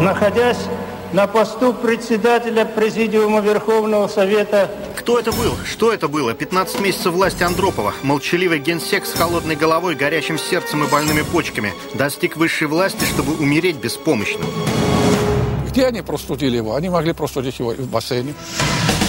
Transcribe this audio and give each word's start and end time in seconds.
находясь 0.00 0.58
на 1.12 1.26
посту 1.26 1.72
председателя 1.72 2.64
Президиума 2.64 3.40
Верховного 3.40 4.08
Совета. 4.08 4.70
Кто 4.98 5.18
это 5.18 5.32
был? 5.32 5.54
Что 5.64 5.92
это 5.92 6.08
было? 6.08 6.34
15 6.34 6.80
месяцев 6.80 7.12
власти 7.12 7.42
Андропова. 7.42 7.94
Молчаливый 8.02 8.58
генсек 8.58 9.06
с 9.06 9.12
холодной 9.12 9.56
головой, 9.56 9.94
горячим 9.94 10.38
сердцем 10.38 10.84
и 10.84 10.88
больными 10.88 11.22
почками. 11.22 11.72
Достиг 11.94 12.36
высшей 12.36 12.66
власти, 12.66 13.04
чтобы 13.04 13.34
умереть 13.34 13.76
беспомощным. 13.76 14.46
Где 15.68 15.86
они 15.86 16.02
простудили 16.02 16.56
его? 16.56 16.74
Они 16.74 16.88
могли 16.88 17.12
простудить 17.12 17.58
его 17.58 17.70
в 17.70 17.88
бассейне. 17.88 18.34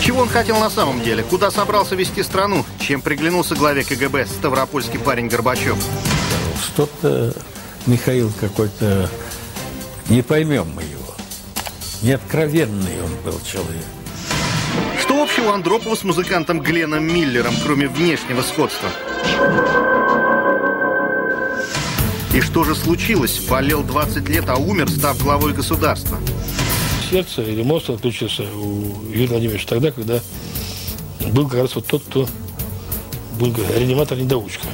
Чего 0.02 0.22
он 0.22 0.30
хотел 0.30 0.60
на 0.60 0.70
самом 0.70 1.02
деле? 1.02 1.24
Куда 1.24 1.50
собрался 1.50 1.96
вести 1.96 2.24
страну? 2.24 2.64
Чем 2.80 3.02
приглянулся 3.02 3.56
главе 3.56 3.84
КГБ 3.84 4.26
ставропольский 4.28 5.00
парень 5.00 5.28
Горбачев? 5.28 5.78
Что-то 6.64 7.34
Михаил 7.86 8.32
какой-то... 8.40 9.10
Не 10.10 10.21
поймем 10.21 10.68
мы 10.74 10.84
его. 10.84 11.16
Неоткровенный 12.02 13.02
он 13.04 13.11
был 13.25 13.39
человек. 13.42 13.84
Что 15.02 15.21
общего 15.21 15.54
Андропова 15.54 15.96
с 15.96 16.04
музыкантом 16.04 16.61
Гленом 16.61 17.04
Миллером, 17.04 17.54
кроме 17.64 17.89
внешнего 17.89 18.42
сходства? 18.42 18.89
И 22.33 22.39
что 22.39 22.64
же 22.64 22.74
случилось? 22.74 23.39
Болел 23.50 23.83
20 23.83 24.30
лет, 24.30 24.46
а 24.47 24.56
умер, 24.56 24.89
став 24.89 25.21
главой 25.21 25.54
государства. 25.54 26.18
Сердце 27.10 27.42
или 27.42 27.64
мозг 27.64 27.89
отключился 27.89 28.44
у 28.44 29.10
Юрия 29.10 29.28
Владимировича 29.28 29.68
тогда, 29.68 29.92
когда 29.92 30.21
был 31.32 31.50
как 31.50 31.61
раз 31.61 31.75
вот 31.75 31.86
тот, 31.86 32.03
кто 32.03 32.28
был 33.39 33.53
реаниматор-недоучка. 33.75 34.67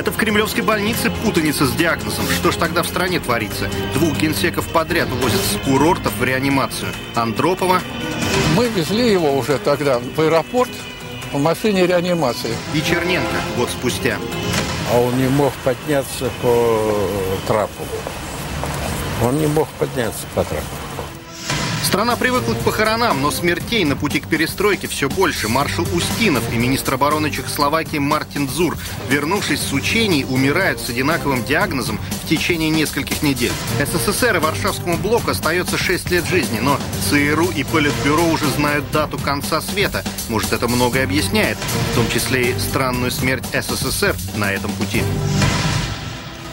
Это 0.00 0.12
в 0.12 0.16
кремлевской 0.16 0.62
больнице 0.62 1.10
путаница 1.10 1.66
с 1.66 1.72
диагнозом. 1.72 2.24
Что 2.30 2.50
ж 2.50 2.56
тогда 2.56 2.82
в 2.82 2.86
стране 2.86 3.20
творится? 3.20 3.68
Двух 3.92 4.16
генсеков 4.16 4.66
подряд 4.68 5.12
увозят 5.12 5.42
с 5.42 5.62
курортов 5.62 6.16
в 6.16 6.24
реанимацию. 6.24 6.90
Андропова. 7.14 7.82
Мы 8.56 8.68
везли 8.68 9.12
его 9.12 9.36
уже 9.36 9.58
тогда 9.58 9.98
в 9.98 10.18
аэропорт 10.18 10.70
в 11.34 11.38
машине 11.38 11.86
реанимации. 11.86 12.56
И 12.72 12.80
Черненко 12.80 13.28
год 13.58 13.68
спустя. 13.68 14.16
А 14.90 14.98
он 14.98 15.18
не 15.18 15.28
мог 15.28 15.52
подняться 15.64 16.30
по 16.40 17.06
трапу. 17.46 17.84
Он 19.22 19.36
не 19.36 19.48
мог 19.48 19.68
подняться 19.78 20.26
по 20.34 20.44
трапу. 20.44 20.79
Страна 21.82 22.16
привыкла 22.16 22.54
к 22.54 22.58
похоронам, 22.58 23.22
но 23.22 23.30
смертей 23.30 23.84
на 23.84 23.96
пути 23.96 24.20
к 24.20 24.28
перестройке 24.28 24.86
все 24.86 25.08
больше. 25.08 25.48
Маршал 25.48 25.86
Устинов 25.94 26.44
и 26.52 26.56
министр 26.56 26.94
обороны 26.94 27.30
Чехословакии 27.30 27.98
Мартин 27.98 28.48
Зур, 28.48 28.76
вернувшись 29.08 29.60
с 29.60 29.72
учений, 29.72 30.24
умирают 30.24 30.80
с 30.80 30.88
одинаковым 30.90 31.44
диагнозом 31.44 31.98
в 32.24 32.28
течение 32.28 32.70
нескольких 32.70 33.22
недель. 33.22 33.52
СССР 33.80 34.36
и 34.36 34.38
Варшавскому 34.38 34.98
блоку 34.98 35.30
остается 35.30 35.78
6 35.78 36.10
лет 36.10 36.26
жизни, 36.26 36.60
но 36.60 36.78
ЦРУ 37.08 37.50
и 37.50 37.64
Политбюро 37.64 38.24
уже 38.24 38.46
знают 38.50 38.90
дату 38.92 39.18
конца 39.18 39.60
света. 39.60 40.04
Может, 40.28 40.52
это 40.52 40.68
многое 40.68 41.04
объясняет, 41.04 41.58
в 41.92 41.94
том 41.96 42.08
числе 42.10 42.50
и 42.50 42.58
странную 42.58 43.10
смерть 43.10 43.44
СССР 43.52 44.14
на 44.36 44.52
этом 44.52 44.70
пути. 44.72 45.02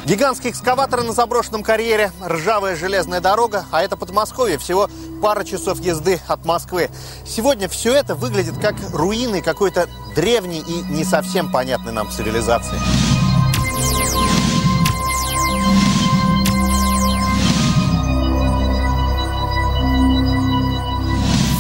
Гигантские 0.07 0.53
экскаваторы 0.53 1.03
на 1.03 1.11
заброшенном 1.11 1.63
карьере, 1.63 2.13
ржавая 2.25 2.77
железная 2.77 3.19
дорога, 3.19 3.65
а 3.71 3.83
это 3.83 3.97
Подмосковье, 3.97 4.57
всего 4.57 4.89
пара 5.21 5.43
часов 5.43 5.81
езды 5.81 6.21
от 6.29 6.45
Москвы. 6.45 6.89
Сегодня 7.25 7.67
все 7.67 7.93
это 7.93 8.15
выглядит 8.15 8.57
как 8.57 8.75
руины 8.93 9.41
какой-то 9.41 9.89
древней 10.15 10.63
и 10.65 10.93
не 10.93 11.03
совсем 11.03 11.51
понятной 11.51 11.91
нам 11.91 12.09
цивилизации. 12.09 12.79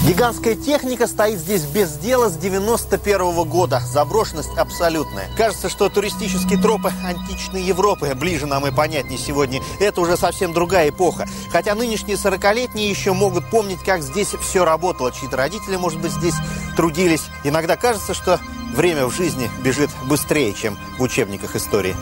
Гигантская 0.07 0.55
техника 0.55 1.05
стоит 1.05 1.37
здесь 1.37 1.63
без 1.63 1.97
дела 1.97 2.29
с 2.29 2.37
91 2.37 3.33
-го 3.33 3.43
года. 3.43 3.81
Заброшенность 3.81 4.57
абсолютная. 4.57 5.29
Кажется, 5.35 5.67
что 5.67 5.89
туристические 5.89 6.57
тропы 6.61 6.93
античной 7.03 7.61
Европы 7.61 8.15
ближе 8.15 8.45
нам 8.45 8.65
и 8.65 8.71
понятнее 8.71 9.19
сегодня. 9.19 9.61
Это 9.81 9.99
уже 9.99 10.15
совсем 10.15 10.53
другая 10.53 10.91
эпоха. 10.91 11.27
Хотя 11.51 11.75
нынешние 11.75 12.15
40-летние 12.15 12.89
еще 12.89 13.11
могут 13.11 13.49
помнить, 13.49 13.83
как 13.83 14.01
здесь 14.01 14.29
все 14.29 14.63
работало. 14.63 15.11
Чьи-то 15.11 15.35
родители, 15.35 15.75
может 15.75 15.99
быть, 15.99 16.13
здесь 16.13 16.35
трудились. 16.77 17.25
Иногда 17.43 17.75
кажется, 17.75 18.13
что 18.13 18.39
время 18.73 19.07
в 19.07 19.13
жизни 19.13 19.51
бежит 19.61 19.89
быстрее, 20.05 20.53
чем 20.53 20.77
в 20.97 21.01
учебниках 21.01 21.57
истории. 21.57 21.97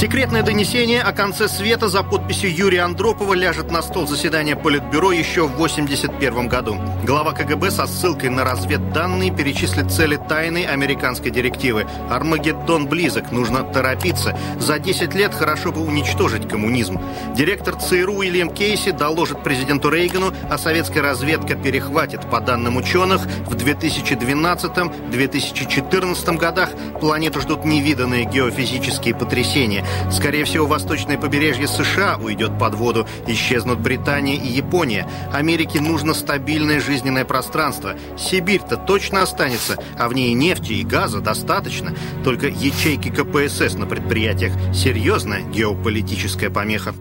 Секретное 0.00 0.42
донесение 0.42 1.02
о 1.02 1.12
конце 1.12 1.46
света 1.46 1.90
за 1.90 2.02
подписью 2.02 2.56
Юрия 2.56 2.84
Андропова 2.84 3.34
ляжет 3.34 3.70
на 3.70 3.82
стол 3.82 4.06
заседания 4.06 4.56
Политбюро 4.56 5.12
еще 5.12 5.42
в 5.42 5.52
1981 5.56 6.48
году. 6.48 6.78
Глава 7.04 7.34
КГБ 7.34 7.70
со 7.70 7.86
ссылкой 7.86 8.30
на 8.30 8.42
разведданные 8.42 9.30
перечислит 9.30 9.92
цели 9.92 10.16
тайной 10.16 10.64
американской 10.64 11.30
директивы. 11.30 11.86
Армагеддон 12.08 12.86
близок, 12.86 13.30
нужно 13.30 13.62
торопиться. 13.62 14.34
За 14.58 14.78
10 14.78 15.14
лет 15.14 15.34
хорошо 15.34 15.70
бы 15.70 15.82
уничтожить 15.82 16.48
коммунизм. 16.48 16.98
Директор 17.36 17.76
ЦРУ 17.76 18.14
Уильям 18.14 18.48
Кейси 18.48 18.92
доложит 18.92 19.42
президенту 19.42 19.90
Рейгану, 19.90 20.32
а 20.48 20.56
советская 20.56 21.02
разведка 21.02 21.56
перехватит. 21.56 22.22
По 22.30 22.40
данным 22.40 22.78
ученых, 22.78 23.20
в 23.46 23.54
2012-2014 23.54 26.38
годах 26.38 26.70
планету 27.02 27.42
ждут 27.42 27.66
невиданные 27.66 28.24
геофизические 28.24 29.14
потрясения. 29.14 29.84
Скорее 30.10 30.44
всего, 30.44 30.66
восточное 30.66 31.18
побережье 31.18 31.68
США 31.68 32.18
уйдет 32.22 32.58
под 32.58 32.74
воду, 32.74 33.06
исчезнут 33.26 33.78
Британия 33.78 34.34
и 34.34 34.48
Япония. 34.48 35.08
Америке 35.32 35.80
нужно 35.80 36.14
стабильное 36.14 36.80
жизненное 36.80 37.24
пространство. 37.24 37.94
Сибирь-то 38.18 38.76
точно 38.76 39.22
останется, 39.22 39.78
а 39.98 40.08
в 40.08 40.14
ней 40.14 40.34
нефти 40.34 40.72
и 40.72 40.84
газа 40.84 41.20
достаточно. 41.20 41.94
Только 42.24 42.48
ячейки 42.48 43.08
КПСС 43.08 43.74
на 43.74 43.86
предприятиях– 43.86 44.52
серьезная 44.74 45.42
геополитическая 45.42 46.50
помеха. 46.50 46.94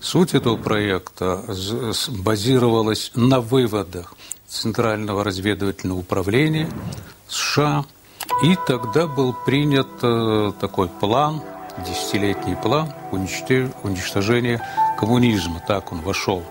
Суть 0.00 0.34
этого 0.34 0.56
проекта 0.56 1.42
базировалась 2.08 3.10
на 3.14 3.40
выводах 3.40 4.14
Центрального 4.46 5.24
разведывательного 5.24 5.98
управления 5.98 6.68
США. 7.28 7.84
И 8.44 8.56
тогда 8.66 9.06
был 9.06 9.34
принят 9.44 9.88
э, 10.02 10.52
такой 10.60 10.88
план– 10.88 11.42
десятилетний 11.78 12.56
план 12.56 12.92
уничтожения 13.12 14.60
коммунизма. 14.98 15.60
Так 15.66 15.92
он 15.92 16.00
вошел 16.00 16.42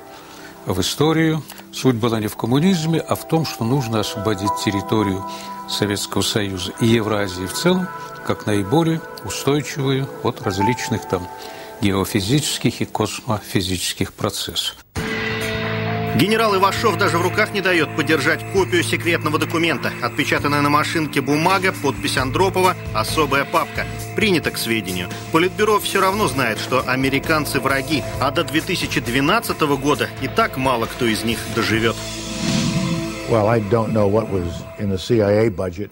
в 0.65 0.79
историю. 0.81 1.43
Суть 1.71 1.95
была 1.95 2.19
не 2.19 2.27
в 2.27 2.37
коммунизме, 2.37 2.99
а 2.99 3.15
в 3.15 3.27
том, 3.27 3.45
что 3.45 3.63
нужно 3.63 3.99
освободить 3.99 4.55
территорию 4.63 5.23
Советского 5.69 6.21
Союза 6.21 6.71
и 6.79 6.87
Евразии 6.87 7.45
в 7.45 7.53
целом, 7.53 7.87
как 8.25 8.45
наиболее 8.45 9.01
устойчивую 9.23 10.07
от 10.23 10.41
различных 10.41 11.07
там 11.07 11.27
геофизических 11.81 12.81
и 12.81 12.85
космофизических 12.85 14.13
процессов. 14.13 14.75
Генерал 16.16 16.56
Ивашов 16.56 16.97
даже 16.97 17.17
в 17.17 17.22
руках 17.22 17.52
не 17.52 17.59
дает 17.59 17.94
подержать 17.94 18.40
копию 18.53 18.84
секретного 18.84 19.38
документа. 19.38 19.91
Отпечатанная 20.02 20.62
на 20.62 20.70
машинке 20.70 21.20
бумага, 21.20 21.73
подпись 21.73 22.16
Андропова, 22.16 22.78
особая 22.94 23.44
папка. 23.44 23.85
Принято 24.16 24.50
к 24.50 24.58
сведению. 24.58 25.09
Политбюро 25.34 25.78
все 25.78 26.00
равно 26.00 26.29
знает, 26.29 26.59
что 26.59 26.88
американцы 26.88 27.59
враги, 27.59 28.02
а 28.22 28.32
до 28.32 28.46
2012 28.46 29.59
года 29.78 30.09
и 30.22 30.29
так 30.29 30.56
мало 30.56 30.85
кто 30.85 31.06
из 31.06 31.26
них 31.26 31.38
доживет. 31.53 31.97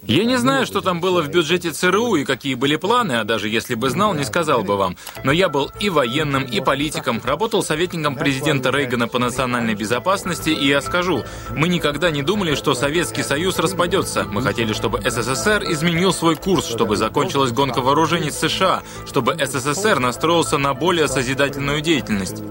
Я 0.06 0.24
не 0.24 0.36
знаю, 0.36 0.66
что 0.66 0.80
там 0.80 1.00
было 1.00 1.20
в 1.20 1.28
бюджете 1.28 1.72
ЦРУ 1.72 2.14
и 2.14 2.24
какие 2.24 2.54
были 2.54 2.76
планы, 2.76 3.14
а 3.14 3.24
даже 3.24 3.48
если 3.48 3.74
бы 3.74 3.90
знал, 3.90 4.14
не 4.14 4.22
сказал 4.22 4.62
бы 4.62 4.76
вам. 4.76 4.96
Но 5.24 5.32
я 5.32 5.48
был 5.48 5.68
и 5.80 5.90
военным, 5.90 6.44
и 6.44 6.60
политиком, 6.60 7.20
работал 7.24 7.64
советником 7.64 8.14
президента 8.14 8.70
Рейгана 8.70 9.08
по 9.08 9.18
национальной 9.18 9.74
безопасности, 9.74 10.50
и 10.50 10.68
я 10.68 10.80
скажу, 10.80 11.24
мы 11.50 11.66
никогда 11.66 12.12
не 12.12 12.22
думали, 12.22 12.54
что 12.54 12.74
Советский 12.74 13.24
Союз 13.24 13.58
распадется. 13.58 14.24
Мы 14.24 14.40
хотели, 14.40 14.72
чтобы 14.72 15.00
СССР 15.00 15.64
изменил 15.72 16.12
свой 16.12 16.36
курс, 16.36 16.68
чтобы 16.68 16.96
закончилась 16.96 17.50
гонка 17.50 17.80
вооружений 17.80 18.30
с 18.30 18.38
США, 18.38 18.84
чтобы 19.06 19.36
СССР 19.44 19.98
настроился 19.98 20.56
на 20.58 20.72
более 20.72 21.08
созидательную 21.08 21.80
деятельность. 21.80 22.42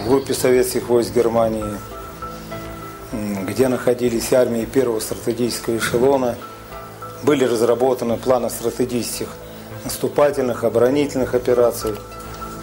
В 0.00 0.08
группе 0.08 0.32
советских 0.32 0.88
войск 0.88 1.14
Германии, 1.14 1.64
где 3.46 3.68
находились 3.68 4.32
армии 4.32 4.64
первого 4.64 4.98
стратегического 4.98 5.76
эшелона, 5.76 6.36
были 7.22 7.44
разработаны 7.44 8.16
планы 8.16 8.48
стратегических 8.48 9.28
наступательных, 9.84 10.64
оборонительных 10.64 11.34
операций, 11.34 11.92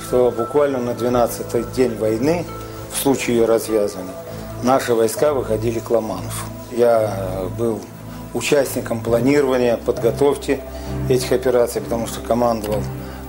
что 0.04 0.32
буквально 0.36 0.80
на 0.80 0.92
12-й 0.92 1.64
день 1.76 1.96
войны, 1.96 2.44
в 2.92 2.98
случае 2.98 3.38
ее 3.38 3.46
развязывания, 3.46 4.14
наши 4.64 4.96
войска 4.96 5.34
выходили 5.34 5.78
к 5.78 5.92
Ла-Маншу. 5.92 6.46
Я 6.72 7.46
был 7.58 7.80
участником 8.34 9.02
планирования, 9.02 9.78
подготовки 9.78 10.60
этих 11.08 11.32
операций, 11.32 11.82
потому 11.82 12.08
что 12.08 12.20
командовал 12.22 12.82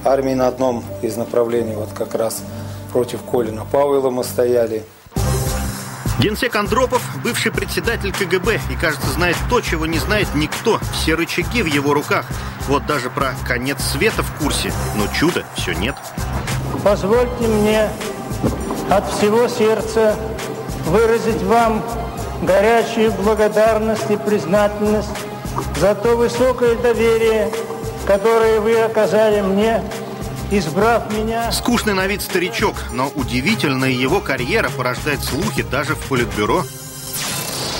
армией 0.02 0.34
на 0.34 0.48
одном 0.48 0.82
из 1.02 1.16
направлений, 1.16 1.74
вот 1.74 1.90
как 1.94 2.14
раз 2.14 2.42
против 2.88 3.22
Колина 3.22 3.64
Пауэлла 3.64 4.10
мы 4.10 4.24
стояли. 4.24 4.84
Генсек 6.18 6.56
Андропов– 6.56 7.00
бывший 7.22 7.52
председатель 7.52 8.12
КГБ 8.12 8.60
и, 8.70 8.74
кажется, 8.74 9.08
знает 9.10 9.36
то, 9.48 9.60
чего 9.60 9.86
не 9.86 9.98
знает 9.98 10.26
никто. 10.34 10.80
Все 10.92 11.14
рычаги 11.14 11.62
в 11.62 11.66
его 11.66 11.94
руках. 11.94 12.26
Вот 12.66 12.84
даже 12.86 13.08
про 13.08 13.34
конец 13.46 13.78
света 13.80 14.24
в 14.24 14.42
курсе. 14.42 14.72
Но 14.96 15.06
чуда 15.14 15.44
все 15.54 15.74
нет. 15.74 15.94
Позвольте 16.82 17.46
мне 17.46 17.88
от 18.90 19.08
всего 19.12 19.46
сердца 19.46 20.16
выразить 20.86 21.40
вам 21.42 21.84
горячую 22.42 23.12
благодарность 23.12 24.10
и 24.10 24.16
признательность 24.16 25.08
за 25.76 25.94
то 25.94 26.16
высокое 26.16 26.74
доверие, 26.76 27.50
которое 28.06 28.60
вы 28.60 28.76
оказали 28.80 29.40
мне 29.40 29.82
избрав 30.50 31.12
меня... 31.12 31.50
Скучный 31.52 31.94
на 31.94 32.06
вид 32.06 32.22
старичок, 32.22 32.76
но 32.92 33.08
удивительная 33.14 33.90
его 33.90 34.20
карьера 34.20 34.70
порождает 34.70 35.22
слухи 35.22 35.62
даже 35.62 35.94
в 35.94 36.08
Политбюро. 36.08 36.64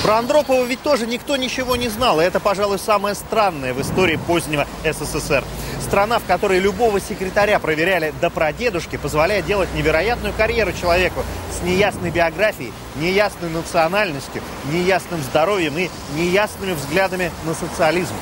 Про 0.02 0.18
Андропова 0.18 0.64
ведь 0.64 0.82
тоже 0.82 1.06
никто 1.06 1.36
ничего 1.36 1.74
не 1.74 1.88
знал, 1.88 2.20
и 2.20 2.24
это, 2.24 2.38
пожалуй, 2.38 2.78
самое 2.78 3.14
странное 3.16 3.74
в 3.74 3.80
истории 3.80 4.16
позднего 4.16 4.66
СССР. 4.84 5.44
Страна, 5.80 6.18
в 6.18 6.24
которой 6.24 6.60
любого 6.60 7.00
секретаря 7.00 7.58
проверяли 7.58 8.14
до 8.20 8.30
прадедушки, 8.30 8.96
позволяет 8.96 9.46
делать 9.46 9.68
невероятную 9.74 10.32
карьеру 10.34 10.72
человеку 10.72 11.24
с 11.50 11.64
неясной 11.64 12.10
биографией, 12.10 12.72
неясной 12.96 13.50
национальностью, 13.50 14.40
неясным 14.72 15.20
здоровьем 15.22 15.76
и 15.78 15.90
неясными 16.14 16.74
взглядами 16.74 17.32
на 17.44 17.54
социализм. 17.54 18.14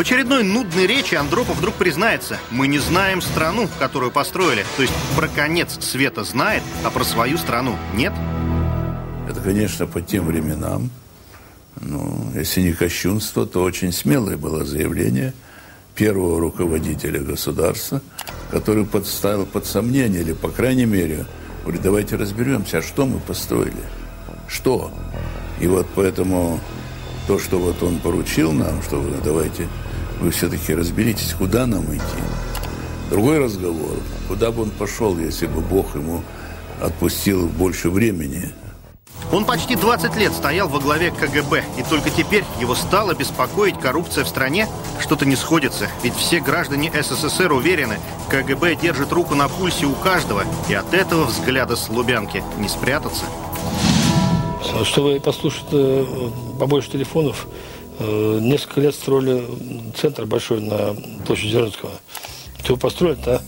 В 0.00 0.02
очередной 0.02 0.42
нудной 0.42 0.86
речи 0.86 1.14
Андропов 1.14 1.58
вдруг 1.58 1.74
признается, 1.74 2.38
мы 2.50 2.68
не 2.68 2.78
знаем 2.78 3.20
страну, 3.20 3.68
которую 3.78 4.10
построили. 4.10 4.64
То 4.78 4.82
есть 4.82 4.94
про 5.14 5.28
конец 5.28 5.76
света 5.84 6.24
знает, 6.24 6.62
а 6.82 6.90
про 6.90 7.04
свою 7.04 7.36
страну 7.36 7.76
нет? 7.94 8.14
Это, 9.28 9.42
конечно, 9.42 9.86
по 9.86 10.00
тем 10.00 10.24
временам, 10.24 10.88
ну, 11.82 12.32
если 12.34 12.62
не 12.62 12.72
кощунство, 12.72 13.44
то 13.44 13.62
очень 13.62 13.92
смелое 13.92 14.38
было 14.38 14.64
заявление 14.64 15.34
первого 15.94 16.40
руководителя 16.40 17.20
государства, 17.20 18.00
который 18.50 18.86
подставил 18.86 19.44
под 19.44 19.66
сомнение, 19.66 20.22
или, 20.22 20.32
по 20.32 20.48
крайней 20.48 20.86
мере, 20.86 21.26
говорит, 21.62 21.82
давайте 21.82 22.16
разберемся, 22.16 22.78
а 22.78 22.82
что 22.82 23.04
мы 23.04 23.20
построили? 23.20 23.84
Что? 24.48 24.90
И 25.60 25.66
вот 25.66 25.86
поэтому 25.94 26.58
то, 27.26 27.38
что 27.38 27.58
вот 27.58 27.82
он 27.82 27.98
поручил 27.98 28.52
нам, 28.52 28.82
что 28.82 29.04
давайте 29.22 29.68
вы 30.20 30.30
все-таки 30.30 30.74
разберитесь, 30.74 31.34
куда 31.34 31.66
нам 31.66 31.84
идти. 31.94 32.22
Другой 33.10 33.38
разговор, 33.38 33.96
куда 34.28 34.50
бы 34.52 34.62
он 34.62 34.70
пошел, 34.70 35.18
если 35.18 35.46
бы 35.46 35.60
Бог 35.60 35.96
ему 35.96 36.22
отпустил 36.80 37.46
больше 37.46 37.90
времени. 37.90 38.50
Он 39.32 39.44
почти 39.44 39.76
20 39.76 40.16
лет 40.16 40.32
стоял 40.32 40.68
во 40.68 40.80
главе 40.80 41.10
КГБ, 41.10 41.64
и 41.78 41.82
только 41.82 42.10
теперь 42.10 42.44
его 42.60 42.74
стало 42.74 43.14
беспокоить 43.14 43.78
коррупция 43.78 44.24
в 44.24 44.28
стране. 44.28 44.66
Что-то 45.00 45.24
не 45.24 45.36
сходится, 45.36 45.88
ведь 46.02 46.14
все 46.14 46.40
граждане 46.40 46.90
СССР 46.92 47.52
уверены, 47.52 47.98
КГБ 48.28 48.76
держит 48.76 49.12
руку 49.12 49.34
на 49.34 49.48
пульсе 49.48 49.86
у 49.86 49.94
каждого, 49.94 50.44
и 50.68 50.74
от 50.74 50.92
этого 50.94 51.24
взгляда 51.26 51.76
с 51.76 51.88
Лубянки 51.88 52.42
не 52.58 52.68
спрятаться. 52.68 53.24
Чтобы 54.84 55.20
послушать 55.20 55.66
э, 55.72 56.30
побольше 56.58 56.90
телефонов, 56.90 57.46
несколько 58.00 58.80
лет 58.80 58.94
строили 58.94 59.44
центр 59.96 60.26
большой 60.26 60.60
на 60.60 60.94
площади 61.26 61.52
Зеленского. 61.52 61.92
Его 62.64 62.76
построить, 62.76 63.20
да, 63.22 63.42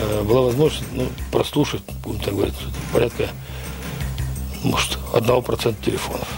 э, 0.00 0.22
была 0.22 0.42
возможность 0.42 0.84
ну, 0.92 1.06
прослушать, 1.32 1.82
будем 2.04 2.20
так 2.20 2.34
говорить, 2.34 2.54
порядка, 2.92 3.28
может, 4.62 4.98
одного 5.12 5.42
процента 5.42 5.84
телефонов. 5.84 6.28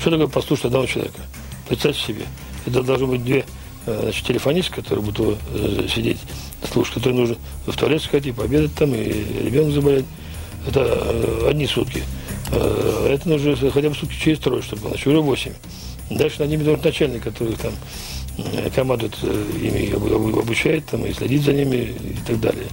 Что 0.00 0.10
такое 0.10 0.26
послушать 0.26 0.66
одного 0.66 0.86
человека? 0.86 1.20
Представьте 1.68 2.00
себе. 2.00 2.24
Это 2.66 2.82
должно 2.82 3.06
быть 3.06 3.24
две 3.24 3.44
значит, 3.86 4.26
телефонистки, 4.26 4.74
которые 4.74 5.04
будут 5.04 5.38
сидеть, 5.90 6.18
слушать, 6.70 6.94
которые 6.94 7.20
нужно 7.20 7.36
в 7.66 7.76
туалет 7.76 8.02
сходить, 8.02 8.34
пообедать 8.34 8.74
там, 8.74 8.94
и 8.94 9.02
ребенок 9.02 9.72
заболеть. 9.72 10.04
Это 10.66 11.48
одни 11.48 11.66
сутки. 11.66 12.02
Э, 12.50 13.08
это 13.10 13.28
нужно 13.28 13.56
хотя 13.70 13.88
бы 13.88 13.94
сутки 13.94 14.14
через 14.14 14.38
трое, 14.38 14.62
чтобы 14.62 14.82
было, 14.82 14.90
значит, 14.90 15.06
уже 15.06 15.20
8. 15.20 15.52
Дальше 16.10 16.40
над 16.40 16.50
ними 16.50 16.62
должен 16.62 16.84
начальник, 16.84 17.22
который 17.22 17.54
там 17.56 17.72
э, 18.38 18.70
командует 18.70 19.16
э, 19.22 19.44
ими, 19.60 19.92
обучает 20.40 20.86
там, 20.86 21.04
и 21.04 21.12
следит 21.12 21.42
за 21.42 21.52
ними 21.52 21.76
и 21.76 22.16
так 22.26 22.40
далее. 22.40 22.66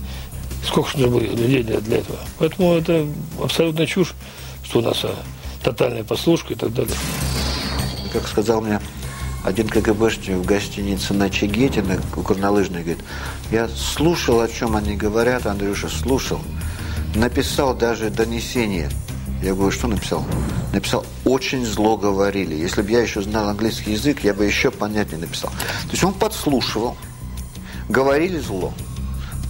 Сколько 0.64 0.92
же 0.92 1.00
нужно 1.00 1.18
было 1.18 1.36
людей 1.36 1.64
для, 1.64 1.80
для 1.80 1.98
этого? 1.98 2.20
Поэтому 2.40 2.74
это 2.76 3.06
абсолютно 3.42 3.86
чушь, 3.86 4.14
что 4.64 4.80
у 4.80 4.82
нас 4.82 5.04
а, 5.04 5.16
тотальная 5.64 6.04
послушка 6.04 6.54
и 6.54 6.56
так 6.56 6.74
далее. 6.74 6.96
Как 8.14 8.28
сказал 8.28 8.62
мне 8.62 8.80
один 9.44 9.68
КГБшник 9.68 10.38
в 10.38 10.46
гостинице 10.46 11.14
на 11.14 11.30
Чигете, 11.30 11.84
на 11.84 11.98
горнолыжной, 12.16 12.82
говорит, 12.82 13.04
я 13.52 13.68
слушал, 13.68 14.40
о 14.40 14.48
чем 14.48 14.76
они 14.76 14.96
говорят, 14.96 15.46
Андрюша, 15.46 15.90
слушал. 15.90 16.40
Написал 17.14 17.76
даже 17.76 18.10
донесение– 18.10 18.90
я 19.42 19.54
говорю, 19.54 19.72
что 19.72 19.88
написал? 19.88 20.26
Написал, 20.74 21.06
очень 21.24 21.66
зло 21.66 21.98
говорили. 21.98 22.56
Если 22.56 22.82
бы 22.82 22.92
я 22.92 23.02
еще 23.02 23.22
знал 23.22 23.50
английский 23.50 23.92
язык, 23.92 24.24
я 24.24 24.34
бы 24.34 24.46
еще 24.46 24.72
понятнее 24.72 25.20
написал. 25.20 25.52
То 25.52 25.92
есть 25.92 26.04
он 26.04 26.14
подслушивал, 26.14 26.98
говорили 27.90 28.40
зло. 28.40 28.74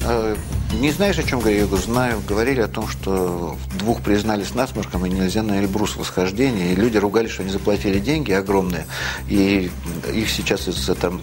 А, 0.03 0.37
не 0.73 0.91
знаешь, 0.91 1.17
о 1.17 1.23
чем 1.23 1.39
говорю? 1.39 1.57
Я 1.57 1.65
говорю, 1.65 1.83
знаю. 1.83 2.21
Говорили 2.27 2.61
о 2.61 2.67
том, 2.67 2.87
что 2.87 3.57
двух 3.79 4.01
признали 4.01 4.43
с 4.43 4.53
насморком, 4.53 5.05
и 5.05 5.09
нельзя 5.09 5.41
на 5.41 5.59
Эльбрус 5.59 5.95
восхождение. 5.95 6.73
И 6.73 6.75
люди 6.75 6.97
ругались, 6.97 7.31
что 7.31 7.43
они 7.43 7.51
заплатили 7.51 7.99
деньги 7.99 8.31
огромные, 8.31 8.85
и 9.27 9.71
их 10.13 10.29
сейчас 10.29 10.67
из-за 10.67 10.95
там 10.95 11.21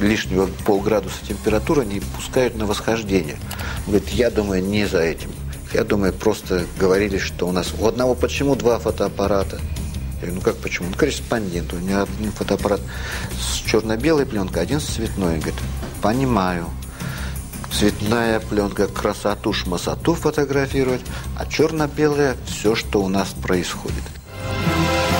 лишнего 0.00 0.46
полградуса 0.64 1.16
температуры 1.26 1.84
не 1.84 2.00
пускают 2.00 2.56
на 2.56 2.66
восхождение. 2.66 3.36
Говорит, 3.86 4.08
я 4.08 4.30
думаю, 4.30 4.64
не 4.64 4.86
за 4.86 5.00
этим. 5.00 5.30
Я 5.74 5.82
думаю, 5.82 6.12
просто 6.12 6.66
говорили, 6.78 7.18
что 7.18 7.48
у 7.48 7.52
нас 7.52 7.74
у 7.76 7.88
одного 7.88 8.14
почему 8.14 8.54
два 8.54 8.78
фотоаппарата. 8.78 9.56
Я 9.56 10.20
говорю, 10.20 10.34
ну 10.36 10.40
как 10.40 10.56
почему? 10.58 10.88
Ну, 10.90 10.96
корреспондент. 10.96 11.72
У 11.72 11.76
меня 11.76 12.02
один 12.02 12.30
фотоаппарат 12.30 12.80
с 13.36 13.56
черно-белой 13.56 14.24
пленкой, 14.24 14.62
один 14.62 14.78
с 14.78 14.84
цветной. 14.84 15.38
Говорит, 15.38 15.56
понимаю. 16.00 16.70
Цветная 17.72 18.38
пленка 18.38 18.86
красоту, 18.86 19.52
шмасоту 19.52 20.14
фотографировать, 20.14 21.02
а 21.36 21.44
черно-белая 21.44 22.36
все, 22.46 22.76
что 22.76 23.02
у 23.02 23.08
нас 23.08 23.30
происходит. 23.30 24.04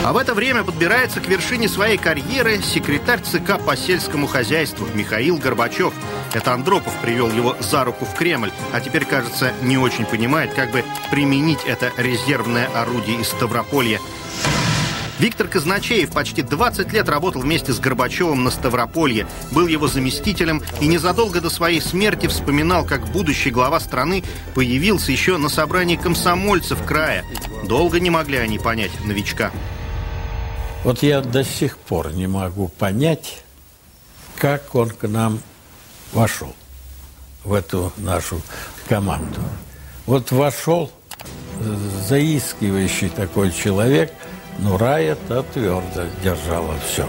А 0.04 0.12
в 0.12 0.16
это 0.18 0.34
время 0.34 0.62
подбирается 0.62 1.20
к 1.20 1.26
вершине 1.26 1.68
своей 1.68 1.96
карьеры 1.96 2.61
секретарь 2.62 3.23
ЦК 3.23 3.58
по 3.58 3.76
сельскому 3.76 4.28
хозяйству 4.28 4.87
Михаил 4.94 5.37
Горбачев. 5.38 5.94
Это 6.35 6.53
Андропов 6.53 6.93
привел 7.00 7.31
его 7.31 7.57
за 7.61 7.85
руку 7.85 8.05
в 8.05 8.12
Кремль, 8.14 8.50
а 8.73 8.81
теперь, 8.81 9.05
кажется, 9.05 9.53
не 9.62 9.79
очень 9.79 10.05
понимает, 10.05 10.53
как 10.53 10.73
бы 10.73 10.85
применить 11.11 11.61
это 11.64 11.93
резервное 11.97 12.67
орудие 12.75 13.21
из 13.21 13.29
Ставрополья. 13.29 14.00
Виктор 15.21 15.47
Казначеев 15.47 16.11
почти 16.11 16.43
20 16.43 16.93
лет 16.93 17.09
работал 17.09 17.41
вместе 17.41 17.73
с 17.73 17.79
Горбачевым 17.79 18.43
на 18.43 18.50
Ставрополье, 18.50 19.29
был 19.53 19.69
его 19.69 19.87
заместителем 19.87 20.61
и 20.81 20.88
незадолго 20.88 21.41
до 21.41 21.50
своей 21.50 21.81
смерти 21.81 22.26
вспоминал, 22.26 22.85
как 22.85 23.07
будущий 23.07 23.50
глава 23.50 23.79
страны 23.79 24.25
появился 24.55 25.12
еще 25.12 25.37
на 25.37 25.49
собрании 25.49 25.95
комсомольцев 25.95 26.85
края. 26.85 27.25
Долго 27.69 28.00
не 28.00 28.11
могли 28.11 28.38
они 28.38 28.59
понять 28.59 28.91
новичка. 29.05 29.53
Вот 30.83 31.05
я 31.05 31.21
до 31.21 31.45
сих 31.45 31.79
пор 31.79 32.12
не 32.12 32.26
могу 32.26 32.67
понять, 32.69 33.45
как 34.37 34.75
он 34.75 34.91
к 34.91 35.07
нам 35.07 35.38
вошел 36.14 36.52
в 37.44 37.52
эту 37.52 37.92
нашу 37.99 38.40
команду. 38.88 39.40
Вот 40.06 40.30
вошел 40.33 40.90
заискивающий 42.09 43.09
такой 43.09 43.52
человек, 43.52 44.12
но 44.59 44.78
Рая-то 44.78 45.42
твердо 45.42 46.06
держала 46.23 46.75
все. 46.87 47.06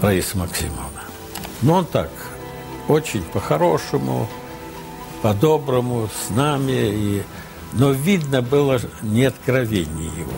Раиса 0.00 0.36
Максимовна. 0.36 1.02
Ну, 1.62 1.74
он 1.74 1.86
так, 1.86 2.10
очень 2.88 3.22
по-хорошему, 3.22 4.28
по-доброму 5.22 6.08
с 6.08 6.30
нами. 6.30 6.72
И... 6.72 7.22
Но 7.74 7.92
видно 7.92 8.42
было 8.42 8.80
неоткровение 9.02 10.10
его. 10.18 10.32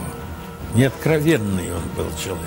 Неоткровенный 0.74 1.72
он 1.72 1.82
был 1.96 2.10
человек. 2.22 2.44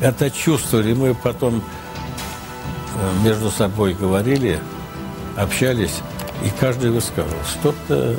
Это 0.00 0.30
чувствовали. 0.30 0.94
Мы 0.94 1.14
потом 1.14 1.62
между 3.24 3.50
собой 3.50 3.94
говорили, 3.94 4.60
общались, 5.36 6.00
и 6.44 6.50
каждый 6.60 6.90
высказывал. 6.90 7.42
Что-то 7.44 8.16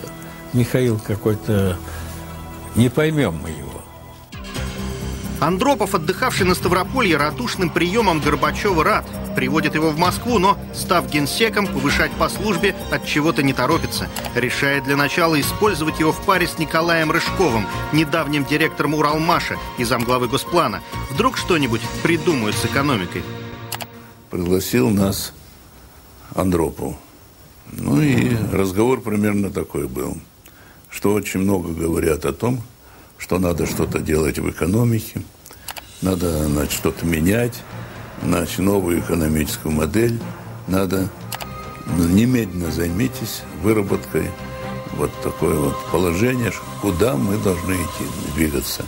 Михаил 0.53 0.99
какой-то... 0.99 1.77
Не 2.75 2.89
поймем 2.89 3.39
мы 3.41 3.49
его. 3.49 3.81
Андропов, 5.41 5.95
отдыхавший 5.95 6.45
на 6.45 6.53
Ставрополье, 6.53 7.17
ратушным 7.17 7.71
приемом 7.71 8.19
Горбачева 8.19 8.83
рад. 8.83 9.05
Приводит 9.35 9.73
его 9.73 9.89
в 9.89 9.97
Москву, 9.97 10.37
но, 10.37 10.57
став 10.73 11.09
генсеком, 11.09 11.65
повышать 11.65 12.11
по 12.11 12.29
службе 12.29 12.75
от 12.91 13.05
чего-то 13.05 13.41
не 13.41 13.51
торопится. 13.51 14.07
Решает 14.35 14.83
для 14.83 14.95
начала 14.95 15.39
использовать 15.41 15.99
его 15.99 16.11
в 16.11 16.21
паре 16.25 16.47
с 16.47 16.59
Николаем 16.59 17.11
Рыжковым, 17.11 17.65
недавним 17.91 18.45
директором 18.45 18.93
Уралмаша 18.93 19.57
и 19.79 19.83
замглавы 19.83 20.27
Госплана. 20.27 20.81
Вдруг 21.09 21.37
что-нибудь 21.37 21.81
придумают 22.03 22.55
с 22.55 22.65
экономикой. 22.65 23.23
Пригласил 24.31 24.89
нас 24.89 25.33
Андропов. 26.33 26.95
Ну 27.73 28.01
и 28.01 28.33
разговор 28.53 29.01
примерно 29.01 29.51
такой 29.51 29.89
был, 29.89 30.17
что 30.89 31.13
очень 31.13 31.41
много 31.41 31.73
говорят 31.73 32.25
о 32.25 32.31
том, 32.31 32.61
что 33.17 33.39
надо 33.39 33.65
что-то 33.65 33.99
делать 33.99 34.39
в 34.39 34.49
экономике, 34.49 35.21
надо 36.01 36.45
значит, 36.47 36.71
что-то 36.71 37.05
менять, 37.05 37.61
значит, 38.23 38.59
новую 38.59 39.01
экономическую 39.01 39.73
модель, 39.73 40.17
надо 40.67 41.09
ну, 41.97 42.07
немедленно 42.07 42.71
займитесь 42.71 43.41
выработкой 43.61 44.31
вот 44.93 45.11
такое 45.21 45.57
вот 45.57 45.75
положение, 45.91 46.53
куда 46.81 47.17
мы 47.17 47.37
должны 47.37 47.73
идти, 47.73 48.05
двигаться. 48.35 48.85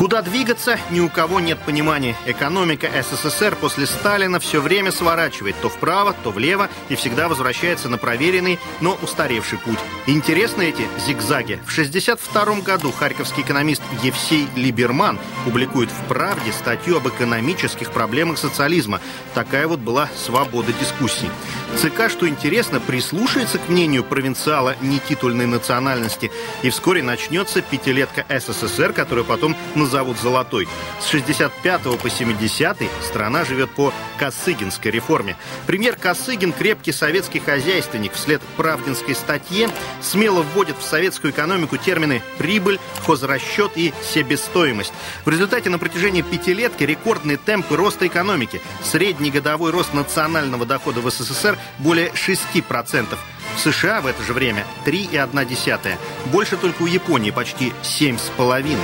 Куда 0.00 0.22
двигаться, 0.22 0.78
ни 0.90 0.98
у 0.98 1.10
кого 1.10 1.40
нет 1.40 1.58
понимания. 1.58 2.16
Экономика 2.24 2.88
СССР 3.02 3.54
после 3.54 3.84
Сталина 3.84 4.40
все 4.40 4.62
время 4.62 4.92
сворачивает 4.92 5.56
то 5.60 5.68
вправо, 5.68 6.14
то 6.24 6.30
влево 6.30 6.70
и 6.88 6.94
всегда 6.94 7.28
возвращается 7.28 7.90
на 7.90 7.98
проверенный, 7.98 8.58
но 8.80 8.98
устаревший 9.02 9.58
путь. 9.58 9.78
Интересны 10.06 10.70
эти 10.70 10.88
зигзаги. 11.06 11.60
В 11.66 11.72
1962 11.72 12.62
году 12.62 12.92
харьковский 12.92 13.42
экономист 13.42 13.82
Евсей 14.02 14.48
Либерман 14.56 15.18
публикует 15.44 15.90
в 15.90 16.08
«Правде» 16.08 16.50
статью 16.50 16.96
об 16.96 17.06
экономических 17.06 17.92
проблемах 17.92 18.38
социализма. 18.38 19.02
Такая 19.34 19.68
вот 19.68 19.80
была 19.80 20.08
свобода 20.16 20.72
дискуссий. 20.72 21.28
ЦК, 21.76 22.10
что 22.10 22.28
интересно, 22.28 22.80
прислушается 22.80 23.58
к 23.58 23.68
мнению 23.68 24.04
провинциала 24.04 24.76
нетитульной 24.80 25.46
национальности, 25.46 26.30
и 26.62 26.70
вскоре 26.70 27.02
начнется 27.02 27.62
пятилетка 27.62 28.26
СССР, 28.28 28.92
которую 28.92 29.24
потом 29.24 29.56
назовут 29.74 30.18
«золотой». 30.18 30.68
С 31.00 31.06
65 31.06 31.82
по 31.98 32.10
70 32.10 32.76
страна 33.02 33.44
живет 33.44 33.70
по 33.70 33.94
Косыгинской 34.18 34.90
реформе. 34.90 35.36
Премьер 35.66 35.96
Косыгин, 35.96 36.52
крепкий 36.52 36.92
советский 36.92 37.40
хозяйственник, 37.40 38.12
вслед 38.12 38.42
правдинской 38.56 39.14
статье 39.14 39.70
смело 40.02 40.42
вводит 40.42 40.76
в 40.78 40.82
советскую 40.82 41.32
экономику 41.32 41.78
термины 41.78 42.22
«прибыль», 42.36 42.78
«хозрасчет» 43.06 43.72
и 43.76 43.94
«себестоимость». 44.02 44.92
В 45.24 45.30
результате 45.30 45.70
на 45.70 45.78
протяжении 45.78 46.22
пятилетки 46.22 46.84
рекордные 46.84 47.38
темпы 47.38 47.76
роста 47.76 48.06
экономики. 48.06 48.60
Средний 48.82 49.30
годовой 49.30 49.70
рост 49.70 49.94
национального 49.94 50.66
дохода 50.66 51.00
в 51.00 51.10
СССР 51.10 51.56
более 51.78 52.08
6%. 52.10 53.18
В 53.56 53.60
США 53.60 54.00
в 54.00 54.06
это 54.06 54.22
же 54.22 54.32
время 54.32 54.64
3,1. 54.86 55.96
Больше 56.26 56.56
только 56.56 56.82
у 56.82 56.86
Японии 56.86 57.30
почти 57.30 57.72
7,5. 57.82 58.76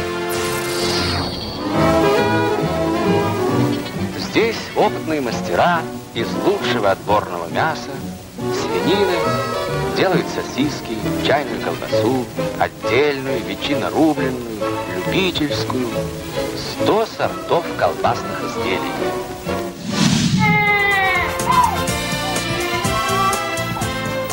Здесь 4.18 4.56
опытные 4.74 5.20
мастера 5.22 5.80
из 6.14 6.28
лучшего 6.44 6.90
отборного 6.90 7.48
мяса, 7.48 7.90
свинины, 8.36 9.16
делают 9.96 10.26
сосиски, 10.28 10.98
чайную 11.26 11.60
колбасу, 11.62 12.26
отдельную, 12.58 13.42
ветчину 13.44 13.88
рубленную, 13.90 14.60
любительскую, 14.94 15.88
сто 16.54 17.06
сортов 17.06 17.64
колбасных 17.78 18.42
изделий. 18.44 19.25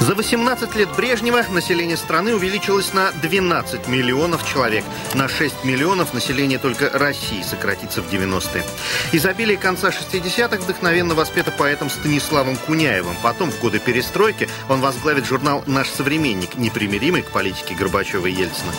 За 0.04 0.16
18 0.16 0.76
лет 0.76 0.90
Брежнева 0.98 1.46
население 1.50 1.96
страны 1.96 2.36
увеличилось 2.36 2.94
на 2.94 3.14
12 3.22 3.88
миллионов 3.88 4.46
человек. 4.46 4.84
На 5.14 5.30
6 5.30 5.64
миллионов 5.64 6.14
население 6.14 6.60
только 6.60 6.90
России 6.90 7.42
сократится 7.42 8.02
в 8.02 8.12
90-е. 8.12 8.66
Изобилие 9.14 9.56
конца 9.56 9.92
60-х 9.92 10.58
вдохновенно 10.58 11.16
воспето 11.16 11.52
поэтом 11.52 11.90
Станиславом 11.90 12.58
Куняевым. 12.58 13.16
Потом, 13.24 13.50
в 13.50 13.62
годы 13.62 13.80
перестройки, 13.80 14.50
он 14.68 14.82
возглавит 14.82 15.26
журнал 15.26 15.64
«Наш 15.68 15.88
современник», 15.88 16.58
непримиримый 16.58 17.22
к 17.22 17.32
политике 17.32 17.74
Горбачева 17.74 18.28
и 18.28 18.34
Ельцина. 18.34 18.74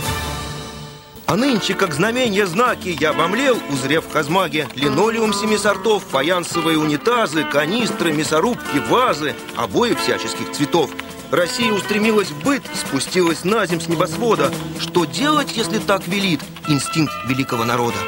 А 1.26 1.36
нынче, 1.36 1.72
как 1.72 1.94
знамения 1.94 2.46
знаки, 2.46 2.94
я 3.00 3.10
обомлел, 3.10 3.58
узрев 3.70 4.04
в 4.04 4.10
Казмаге 4.10 4.68
линолеум 4.74 5.32
семи 5.32 5.56
сортов, 5.56 6.04
фаянсовые 6.10 6.78
унитазы, 6.78 7.44
канистры, 7.44 8.12
мясорубки, 8.12 8.76
вазы, 8.90 9.34
обои 9.56 9.94
всяческих 9.94 10.52
цветов. 10.52 10.90
Россия 11.30 11.72
устремилась 11.72 12.28
в 12.28 12.42
быт, 12.44 12.62
спустилась 12.74 13.44
на 13.44 13.66
земь 13.66 13.80
с 13.80 13.88
небосвода. 13.88 14.52
Что 14.78 15.04
делать, 15.04 15.56
если 15.56 15.78
так 15.78 16.06
велит 16.06 16.40
инстинкт 16.68 17.14
великого 17.26 17.64
народа? 17.64 17.98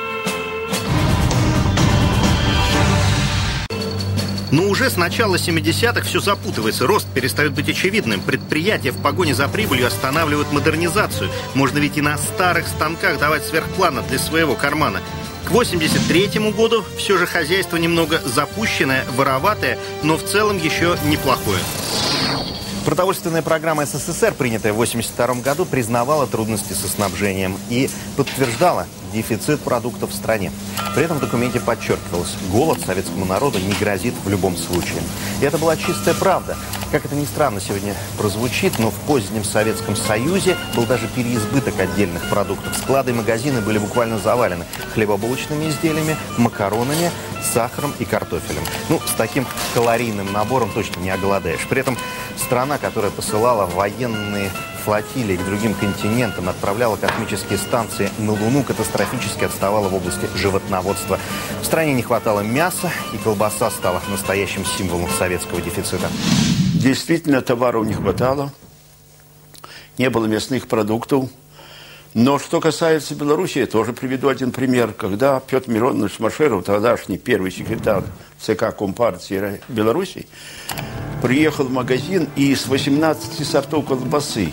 Но 4.52 4.62
уже 4.68 4.90
с 4.90 4.96
начала 4.96 5.36
70-х 5.36 6.02
все 6.02 6.20
запутывается, 6.20 6.86
рост 6.86 7.06
перестает 7.12 7.52
быть 7.52 7.68
очевидным. 7.68 8.20
Предприятия 8.20 8.92
в 8.92 9.02
погоне 9.02 9.34
за 9.34 9.48
прибылью 9.48 9.88
останавливают 9.88 10.52
модернизацию. 10.52 11.30
Можно 11.54 11.78
ведь 11.78 11.98
и 11.98 12.00
на 12.00 12.16
старых 12.16 12.68
станках 12.68 13.18
давать 13.18 13.44
сверхплана 13.44 14.02
для 14.02 14.18
своего 14.18 14.54
кармана. 14.54 15.00
К 15.46 15.50
83 15.50 16.52
году 16.52 16.84
все 16.96 17.18
же 17.18 17.26
хозяйство 17.26 17.76
немного 17.76 18.20
запущенное, 18.24 19.04
вороватое, 19.16 19.78
но 20.02 20.16
в 20.16 20.22
целом 20.22 20.58
еще 20.58 20.96
неплохое. 21.04 21.60
Продовольственная 22.86 23.42
программа 23.42 23.84
СССР, 23.84 24.32
принятая 24.32 24.72
в 24.72 24.80
1982 24.80 25.42
году, 25.42 25.64
признавала 25.64 26.28
трудности 26.28 26.72
со 26.72 26.86
снабжением 26.86 27.58
и 27.68 27.90
подтверждала 28.16 28.86
дефицит 29.16 29.60
продуктов 29.60 30.10
в 30.10 30.14
стране. 30.14 30.52
При 30.94 31.04
этом 31.04 31.16
в 31.16 31.20
документе 31.20 31.58
подчеркивалось, 31.58 32.36
голод 32.52 32.80
советскому 32.80 33.24
народу 33.24 33.58
не 33.58 33.72
грозит 33.72 34.14
в 34.24 34.28
любом 34.28 34.56
случае. 34.56 35.02
И 35.40 35.44
это 35.44 35.58
была 35.58 35.76
чистая 35.76 36.14
правда. 36.14 36.56
Как 36.92 37.04
это 37.04 37.14
ни 37.14 37.24
странно 37.24 37.60
сегодня 37.60 37.94
прозвучит, 38.16 38.78
но 38.78 38.90
в 38.90 38.94
позднем 39.06 39.42
Советском 39.42 39.96
Союзе 39.96 40.56
был 40.74 40.84
даже 40.84 41.08
переизбыток 41.08 41.78
отдельных 41.80 42.28
продуктов. 42.28 42.76
Склады 42.76 43.10
и 43.10 43.14
магазины 43.14 43.60
были 43.60 43.78
буквально 43.78 44.18
завалены 44.18 44.64
хлебобулочными 44.94 45.68
изделиями, 45.68 46.16
макаронами, 46.38 47.10
сахаром 47.52 47.92
и 47.98 48.04
картофелем. 48.04 48.62
Ну, 48.88 49.00
с 49.04 49.12
таким 49.16 49.46
калорийным 49.74 50.32
набором 50.32 50.70
точно 50.72 51.00
не 51.00 51.10
оголодаешь. 51.10 51.66
При 51.68 51.80
этом 51.80 51.96
страна, 52.36 52.78
которая 52.78 53.10
посылала 53.10 53.66
военные 53.66 54.50
флотилии 54.86 55.36
к 55.36 55.44
другим 55.44 55.74
континентам, 55.74 56.48
отправляла 56.48 56.94
космические 56.96 57.58
станции 57.58 58.08
на 58.18 58.30
Луну, 58.30 58.62
катастрофически 58.62 59.42
отставала 59.42 59.88
в 59.88 59.94
области 59.94 60.28
животноводства. 60.36 61.18
В 61.60 61.64
стране 61.64 61.92
не 61.92 62.02
хватало 62.02 62.40
мяса, 62.40 62.92
и 63.12 63.18
колбаса 63.18 63.68
стала 63.72 64.00
настоящим 64.08 64.64
символом 64.64 65.10
советского 65.10 65.60
дефицита. 65.60 66.08
Действительно, 66.74 67.42
товаров 67.42 67.84
не 67.84 67.94
хватало, 67.94 68.52
не 69.98 70.08
было 70.08 70.26
мясных 70.26 70.68
продуктов. 70.68 71.28
Но 72.14 72.38
что 72.38 72.60
касается 72.60 73.16
Беларуси, 73.16 73.58
я 73.58 73.66
тоже 73.66 73.92
приведу 73.92 74.28
один 74.28 74.52
пример. 74.52 74.92
Когда 74.92 75.40
Петр 75.40 75.68
Миронович 75.68 76.20
Машеров, 76.20 76.64
тогдашний 76.64 77.18
первый 77.18 77.50
секретарь 77.50 78.04
ЦК 78.38 78.74
Компартии 78.74 79.60
Беларуси, 79.68 80.26
приехал 81.22 81.64
в 81.64 81.72
магазин 81.72 82.28
и 82.36 82.52
из 82.52 82.66
18 82.66 83.44
сортов 83.46 83.86
колбасы 83.86 84.52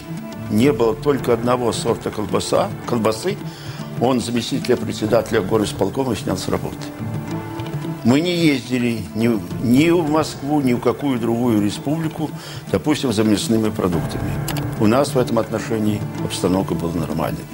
не 0.54 0.72
было 0.72 0.96
только 0.96 1.34
одного 1.34 1.72
сорта 1.72 2.12
колбаса, 2.12 2.70
колбасы, 2.86 3.38
он 4.00 4.22
заместителя 4.22 4.78
председателя 4.78 5.42
горосполкома 5.42 6.16
снял 6.16 6.38
с 6.38 6.48
работы. 6.48 6.78
Мы 8.04 8.20
не 8.20 8.36
ездили 8.36 9.02
ни, 9.16 9.30
ни 9.64 9.90
в 9.90 10.10
Москву, 10.10 10.62
ни 10.62 10.74
в 10.74 10.80
какую 10.80 11.20
другую 11.20 11.62
республику, 11.62 12.30
допустим, 12.72 13.14
за 13.14 13.24
мясными 13.24 13.70
продуктами. 13.70 14.32
У 14.80 14.88
нас 14.88 15.16
в 15.16 15.18
этом 15.18 15.40
отношении 15.40 16.02
обстановка 16.24 16.74
была 16.74 16.94
нормальной. 16.94 17.46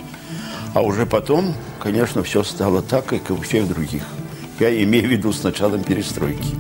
А 0.74 0.82
уже 0.82 1.06
потом, 1.06 1.53
конечно, 1.79 2.24
все 2.24 2.44
стало 2.44 2.82
так, 2.82 3.06
как 3.06 3.29
и 3.29 3.34
у 3.34 3.38
всех 3.41 3.68
других. 3.68 4.03
Я 4.60 4.84
имею 4.84 5.08
в 5.08 5.12
виду 5.12 5.32
с 5.32 5.44
началом 5.44 5.84
перестройки. 5.84 6.56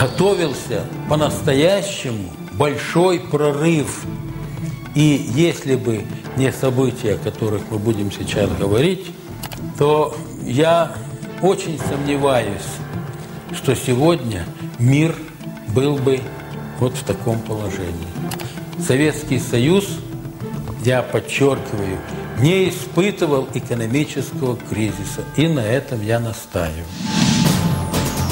Готовился 0.00 0.84
по-настоящему 1.08 2.30
большой 2.54 3.20
прорыв. 3.20 4.04
И 4.94 5.30
если 5.34 5.76
бы 5.76 6.04
не 6.36 6.52
события, 6.52 7.14
о 7.14 7.18
которых 7.18 7.62
мы 7.70 7.78
будем 7.78 8.10
сейчас 8.10 8.50
говорить, 8.50 9.06
то 9.78 10.16
я 10.44 10.92
очень 11.42 11.78
сомневаюсь, 11.78 12.66
что 13.54 13.74
сегодня 13.74 14.44
мир 14.78 15.14
был 15.74 15.96
бы 15.96 16.20
вот 16.80 16.94
в 16.94 17.04
таком 17.04 17.40
положении. 17.40 18.08
Советский 18.84 19.38
Союз, 19.38 19.98
я 20.84 21.02
подчеркиваю, 21.02 21.98
не 22.40 22.68
испытывал 22.68 23.48
экономического 23.54 24.56
кризиса. 24.70 25.24
И 25.36 25.48
на 25.48 25.60
этом 25.60 26.02
я 26.02 26.20
настаиваю. 26.20 26.84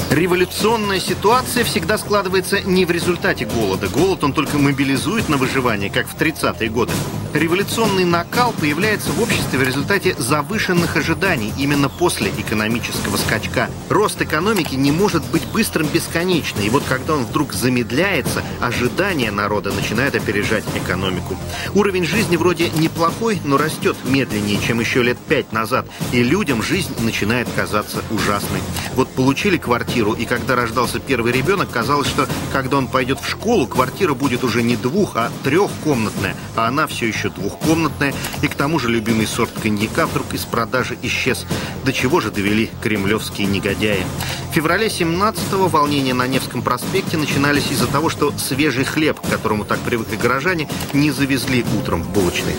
Революционная 0.09 1.01
ситуация 1.01 1.65
всегда 1.65 1.97
складывается 1.97 2.61
не 2.61 2.85
в 2.85 2.91
результате 2.91 3.45
голода. 3.45 3.89
Голод 3.89 4.23
он 4.23 4.31
только 4.31 4.57
мобилизует 4.57 5.27
на 5.27 5.35
выживание, 5.35 5.89
как 5.89 6.07
в 6.07 6.15
30-е 6.15 6.69
годы. 6.69 6.93
Революционный 7.37 8.03
накал 8.03 8.51
появляется 8.51 9.11
в 9.11 9.21
обществе 9.21 9.59
в 9.59 9.63
результате 9.63 10.15
завышенных 10.17 10.97
ожиданий 10.97 11.53
именно 11.55 11.87
после 11.87 12.31
экономического 12.31 13.15
скачка. 13.15 13.69
Рост 13.89 14.19
экономики 14.19 14.73
не 14.73 14.91
может 14.91 15.23
быть 15.25 15.45
быстрым 15.45 15.85
бесконечно. 15.85 16.61
И 16.61 16.69
вот 16.71 16.81
когда 16.89 17.13
он 17.13 17.25
вдруг 17.25 17.53
замедляется, 17.53 18.41
ожидания 18.59 19.29
народа 19.29 19.71
начинают 19.71 20.15
опережать 20.15 20.63
экономику. 20.73 21.37
Уровень 21.75 22.05
жизни 22.05 22.37
вроде 22.37 22.71
неплохой, 22.71 23.39
но 23.45 23.57
растет 23.57 23.97
медленнее, 24.03 24.59
чем 24.59 24.79
еще 24.79 25.03
лет 25.03 25.19
пять 25.19 25.53
назад. 25.53 25.85
И 26.13 26.23
людям 26.23 26.63
жизнь 26.63 26.95
начинает 27.01 27.47
казаться 27.55 28.01
ужасной. 28.09 28.61
Вот 28.95 29.09
получили 29.09 29.57
квартиру, 29.57 30.13
и 30.13 30.25
когда 30.25 30.55
рождался 30.55 30.99
первый 30.99 31.33
ребенок, 31.33 31.69
казалось, 31.69 32.07
что 32.07 32.27
когда 32.51 32.77
он 32.77 32.87
пойдет 32.87 33.19
в 33.19 33.29
школу, 33.29 33.67
квартира 33.67 34.15
будет 34.15 34.43
уже 34.43 34.63
не 34.63 34.75
двух, 34.75 35.17
а 35.17 35.31
трехкомнатная, 35.43 36.35
а 36.55 36.67
она 36.67 36.87
все 36.87 37.07
еще 37.07 37.26
двухкомнатная, 37.29 38.13
и 38.41 38.47
к 38.47 38.55
тому 38.55 38.79
же 38.79 38.89
любимый 38.89 39.27
сорт 39.27 39.51
коньяка 39.61 40.05
вдруг 40.05 40.33
из 40.33 40.45
продажи 40.45 40.97
исчез. 41.01 41.45
До 41.85 41.93
чего 41.93 42.19
же 42.19 42.31
довели 42.31 42.69
кремлевские 42.81 43.47
негодяи? 43.47 44.03
В 44.51 44.53
феврале 44.53 44.87
17-го 44.87 45.67
волнения 45.67 46.13
на 46.13 46.27
Невском 46.27 46.61
проспекте 46.61 47.17
начинались 47.17 47.71
из-за 47.71 47.87
того, 47.87 48.09
что 48.09 48.33
свежий 48.37 48.83
хлеб, 48.83 49.19
к 49.19 49.29
которому 49.29 49.65
так 49.65 49.79
привыкли 49.79 50.15
горожане, 50.15 50.69
не 50.93 51.11
завезли 51.11 51.65
утром 51.77 52.03
в 52.03 52.09
булочные. 52.09 52.55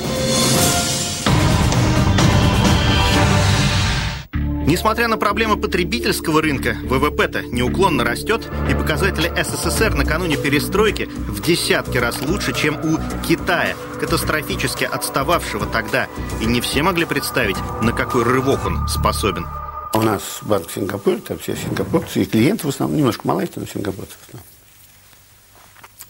Несмотря 4.69 5.09
на 5.09 5.17
проблемы 5.17 5.57
потребительского 5.57 6.43
рынка, 6.43 6.77
ВВП-то 6.83 7.41
неуклонно 7.41 8.05
растет, 8.05 8.47
и 8.71 8.75
показатели 8.75 9.33
СССР 9.43 9.95
накануне 9.95 10.37
перестройки 10.37 11.05
в 11.05 11.41
десятки 11.41 11.97
раз 11.97 12.21
лучше, 12.21 12.53
чем 12.53 12.77
у 12.85 12.99
Китая, 13.27 13.75
катастрофически 13.99 14.85
отстававшего 14.85 15.65
тогда. 15.65 16.07
И 16.43 16.45
не 16.45 16.61
все 16.61 16.83
могли 16.83 17.07
представить, 17.07 17.57
на 17.81 17.95
какой 17.95 18.25
рывок 18.25 18.67
он 18.67 18.87
способен. 18.89 19.47
У 19.95 20.03
нас 20.03 20.41
банк 20.43 20.71
Сингапур, 20.71 21.19
там 21.23 21.39
все 21.39 21.57
сингапурцы, 21.57 22.21
и 22.21 22.27
клиенты 22.27 22.67
в 22.67 22.69
основном, 22.69 22.99
немножко 22.99 23.27
малайцы, 23.27 23.55
но 23.57 23.65
сингапурцы 23.65 24.17
в 24.21 24.29
основном. 24.29 24.47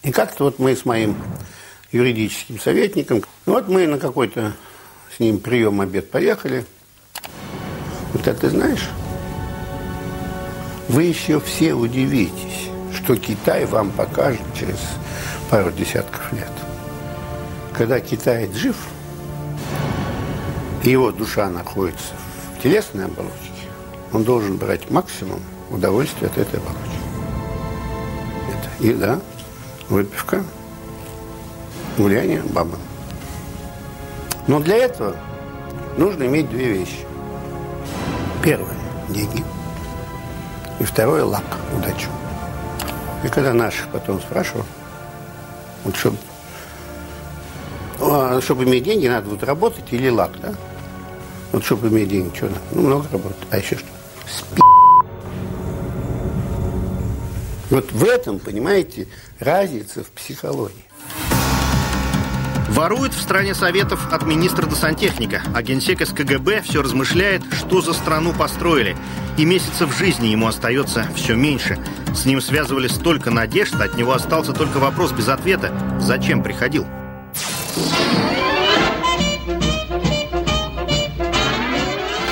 И 0.03 0.11
как-то 0.11 0.43
вот 0.43 0.59
мы 0.59 0.75
с 0.75 0.85
моим 0.85 1.17
юридическим 1.93 2.59
советником, 2.59 3.23
ну 3.47 3.53
вот 3.53 3.69
мы 3.69 3.87
на 3.87 4.01
какой-то 4.01 4.55
с 5.17 5.21
ним 5.21 5.39
прием, 5.39 5.81
обед 5.81 6.11
поехали– 6.11 6.67
это 8.15 8.35
ты 8.35 8.51
знаешь, 8.51 8.89
вы 10.89 11.05
еще 11.05 11.41
все 11.41 11.75
удивитесь, 11.75 12.71
что 12.95 13.17
Китай 13.17 13.67
вам 13.67 13.91
покажет 13.91 14.43
через 14.55 14.79
пару 15.51 15.71
десятков 15.71 16.33
лет. 16.33 16.51
Когда 17.75 18.01
китаец 18.01 18.55
жив, 18.55 18.77
и 20.83 20.91
его 20.91 21.13
душа 21.13 21.49
находится 21.49 22.15
в 22.59 22.63
телесной 22.63 23.05
оболочке, 23.05 23.35
он 24.13 24.25
должен 24.25 24.57
брать 24.57 24.91
максимум 24.91 25.41
удовольствия 25.71 26.29
от 26.29 26.39
этой 26.39 26.59
оболочки. 26.59 26.99
Это 28.49 28.85
еда, 28.85 29.21
выпивка, 29.89 30.43
гуляние, 31.97 32.43
баба. 32.43 32.79
Но 34.47 34.61
для 34.61 34.77
этого 34.77 35.17
нужно 35.99 36.25
иметь 36.25 36.49
две 36.51 36.73
вещи. 36.73 37.08
Первое– 38.49 38.79
деньги. 39.11 39.45
И 40.81 40.85
второе– 40.85 41.23
лак, 41.27 41.45
удачу. 41.77 42.09
И 43.23 43.29
когда 43.29 43.53
наших 43.53 43.89
потом 43.89 44.23
спрашивал, 44.23 44.65
вот 45.85 45.95
чтобы, 45.95 46.17
а, 48.01 48.41
чтобы 48.41 48.65
иметь 48.65 48.85
деньги, 48.85 49.07
надо 49.07 49.29
вот 49.29 49.43
работать 49.43 49.85
или 49.91 50.09
лак, 50.09 50.41
да? 50.41 50.55
Вот 51.53 51.63
чтобы 51.63 51.89
иметь 51.89 52.09
деньги, 52.09 52.35
что 52.35 52.47
надо? 52.47 52.61
Ну, 52.73 52.83
много 52.85 53.07
работать. 53.13 53.37
А 53.51 53.59
еще 53.59 53.77
что? 53.77 53.89
Спи. 54.27 54.63
Вот 57.69 57.93
в 57.93 58.03
этом, 58.03 58.39
понимаете, 58.39 59.09
разница 59.41 60.03
в 60.03 60.09
психологии. 60.13 60.88
Ворует 62.79 63.13
в 63.13 63.21
стране 63.21 63.57
Советов 63.57 64.07
от 64.13 64.25
министра 64.25 64.65
до 64.65 64.77
сантехника, 64.77 65.43
а 65.53 65.63
генсек 65.63 66.01
из 66.01 66.11
КГБ 66.11 66.63
все 66.63 66.81
размышляет, 66.81 67.43
что 67.53 67.81
за 67.81 67.93
страну 67.93 68.33
построили. 68.33 68.97
И 69.37 69.45
месяцев 69.45 69.99
жизни 69.99 70.29
ему 70.29 70.47
остается 70.47 71.05
все 71.17 71.35
меньше. 71.35 71.77
С 72.15 72.25
ним 72.25 72.41
связывали 72.41 72.87
столько 72.87 73.33
надежд, 73.33 73.75
от 73.81 73.97
него 73.97 74.13
остался 74.13 74.53
только 74.53 74.77
вопрос 74.77 75.11
без 75.11 75.27
ответа. 75.27 75.73
Зачем 75.99 76.41
приходил? 76.41 76.87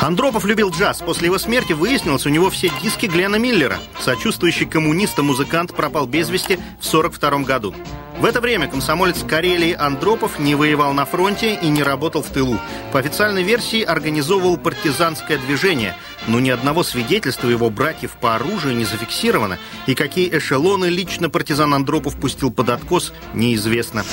Андропов 0.06 0.44
любил 0.44 0.70
джаз. 0.70 0.98
После 1.00 1.26
его 1.26 1.36
смерти 1.36 1.72
выяснилось 1.72 2.26
у 2.26 2.28
него 2.28 2.48
все 2.48 2.70
диски 2.80 3.06
Глена 3.06 3.36
Миллера. 3.36 3.80
Сочувствующий 3.98 4.64
коммуниста 4.64 5.24
музыкант 5.24 5.74
пропал 5.74 6.06
без 6.06 6.30
вести 6.30 6.58
в 6.80 6.86
1942 6.86 7.38
году. 7.40 7.74
В 8.16 8.24
это 8.24 8.40
время 8.40 8.68
комсомолец 8.68 9.24
Карелии 9.24 9.72
Андропов 9.72 10.38
не 10.38 10.54
воевал 10.54 10.92
на 10.92 11.06
фронте 11.06 11.58
и 11.60 11.66
не 11.66 11.82
работал 11.82 12.22
в 12.22 12.28
тылу. 12.28 12.60
По 12.92 13.00
официальной 13.00 13.42
версии 13.42 13.82
организовывал 13.82 14.58
партизанское 14.58 15.38
движение, 15.38 15.96
но 16.28 16.38
ни 16.38 16.50
одного 16.50 16.84
свидетельства 16.84 17.48
его 17.48 17.68
братьев 17.68 18.12
по 18.12 18.36
оружию 18.36 18.76
не 18.76 18.84
зафиксировано, 18.84 19.58
и 19.88 19.96
какие 19.96 20.38
эшелоны 20.38 20.84
лично 20.84 21.30
партизан 21.30 21.74
Андропов 21.74 22.14
пустил 22.14 22.52
под 22.52 22.68
откос, 22.68 23.12
неизвестно. 23.34 24.04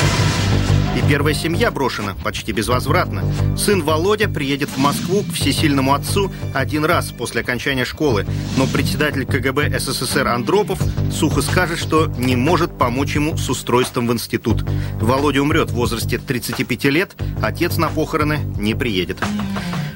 И 0.95 1.01
первая 1.09 1.33
семья 1.33 1.71
брошена 1.71 2.15
почти 2.23 2.51
безвозвратно. 2.51 3.23
Сын 3.57 3.81
Володя 3.81 4.29
приедет 4.29 4.69
в 4.69 4.77
Москву 4.77 5.23
к 5.23 5.33
всесильному 5.33 5.95
отцу 5.95 6.31
один 6.53 6.85
раз 6.85 7.11
после 7.11 7.41
окончания 7.41 7.83
школы, 7.83 8.27
но 8.57 8.67
председатель 8.67 9.25
КГБ 9.25 9.79
СССР 9.79 10.27
Андропов 10.27 10.79
сухо 11.11 11.41
скажет, 11.41 11.79
что 11.79 12.05
не 12.17 12.35
может 12.35 12.77
помочь 12.77 13.15
ему 13.15 13.37
с 13.37 13.49
устройством 13.49 14.07
в 14.07 14.13
институт. 14.13 14.63
Володя 15.01 15.41
умрет 15.41 15.71
в 15.71 15.75
возрасте 15.75 16.19
35 16.19 16.83
лет, 16.85 17.15
отец 17.41 17.77
на 17.77 17.89
похороны 17.89 18.39
не 18.59 18.75
приедет. 18.75 19.17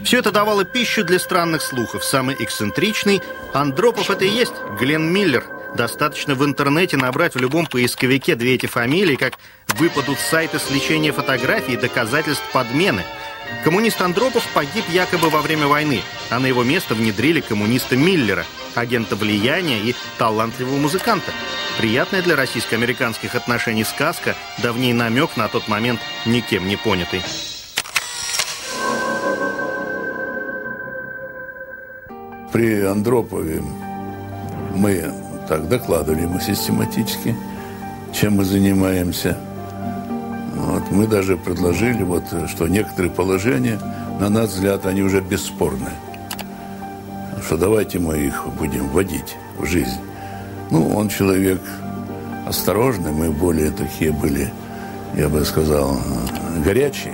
Все 0.04 0.18
это 0.18 0.32
давало 0.32 0.64
пищу 0.64 1.04
для 1.04 1.20
странных 1.20 1.62
слухов. 1.62 2.04
Самый 2.04 2.36
эксцентричный 2.40 3.22
Андропов 3.54 4.10
это 4.10 4.26
и 4.26 4.30
есть 4.30 4.54
Глен 4.80 5.14
Миллер– 5.14 5.44
Достаточно 5.78 6.34
в 6.34 6.44
интернете 6.44 6.98
набрать 6.98 7.36
в 7.36 7.40
любом 7.40 7.68
поисковике 7.68 8.34
две 8.34 8.56
эти 8.56 8.66
фамилии, 8.66 9.16
как 9.16 9.38
выпадут 9.78 10.18
сайты 10.18 10.58
с 10.58 10.72
лечения 10.72 11.12
фотографий 11.12 11.74
и 11.74 11.78
доказательств 11.78 12.44
подмены. 12.52 13.04
Коммунист 13.64 14.02
Андропов 14.02 14.44
погиб 14.56 14.86
якобы 14.90 15.30
во 15.30 15.44
время 15.44 15.68
войны, 15.68 16.02
а 16.32 16.40
на 16.40 16.48
его 16.48 16.64
место 16.64 16.96
внедрили 16.96 17.42
коммуниста 17.42 17.96
Миллера, 17.96 18.44
агента 18.74 19.16
влияния 19.16 19.80
и 19.80 19.94
талантливого 20.18 20.78
музыканта. 20.78 21.32
Приятная 21.78 22.24
для 22.24 22.36
российско-американских 22.36 23.36
отношений 23.36 23.84
сказка, 23.84 24.36
давний 24.64 24.94
намек 24.94 25.38
на 25.38 25.48
тот 25.48 25.68
момент 25.68 26.00
никем 26.26 26.68
не 26.68 26.76
понятый. 26.76 27.22
При 32.52 32.82
Андропове 32.82 33.62
мы 34.74 35.27
так 35.48 35.68
докладывали 35.68 36.26
мы 36.26 36.42
систематически, 36.42 37.36
чем 38.14 38.38
мы 38.38 38.46
занимаемся. 38.46 39.38
Вот, 40.56 40.84
мы 40.92 41.08
даже 41.08 41.38
предложили, 41.38 42.04
вот, 42.04 42.24
что 42.48 42.68
некоторые 42.68 43.12
положения, 43.12 43.80
на 44.20 44.30
наш 44.30 44.50
взгляд, 44.50 44.86
они 44.86 45.02
уже 45.02 45.22
бесспорны. 45.22 45.90
Что 47.46 47.58
давайте 47.58 48.00
мы 48.00 48.18
их 48.18 48.46
будем 48.60 48.88
вводить 48.90 49.38
в 49.58 49.66
жизнь. 49.66 50.00
Ну, 50.72 50.90
он 50.96 51.10
человек 51.10 51.62
осторожный, 52.46 53.12
мы 53.12 53.32
более 53.32 53.72
такие 53.72 54.12
были, 54.12 54.52
я 55.16 55.30
бы 55.30 55.46
сказал, 55.46 55.98
горячие. 56.66 57.14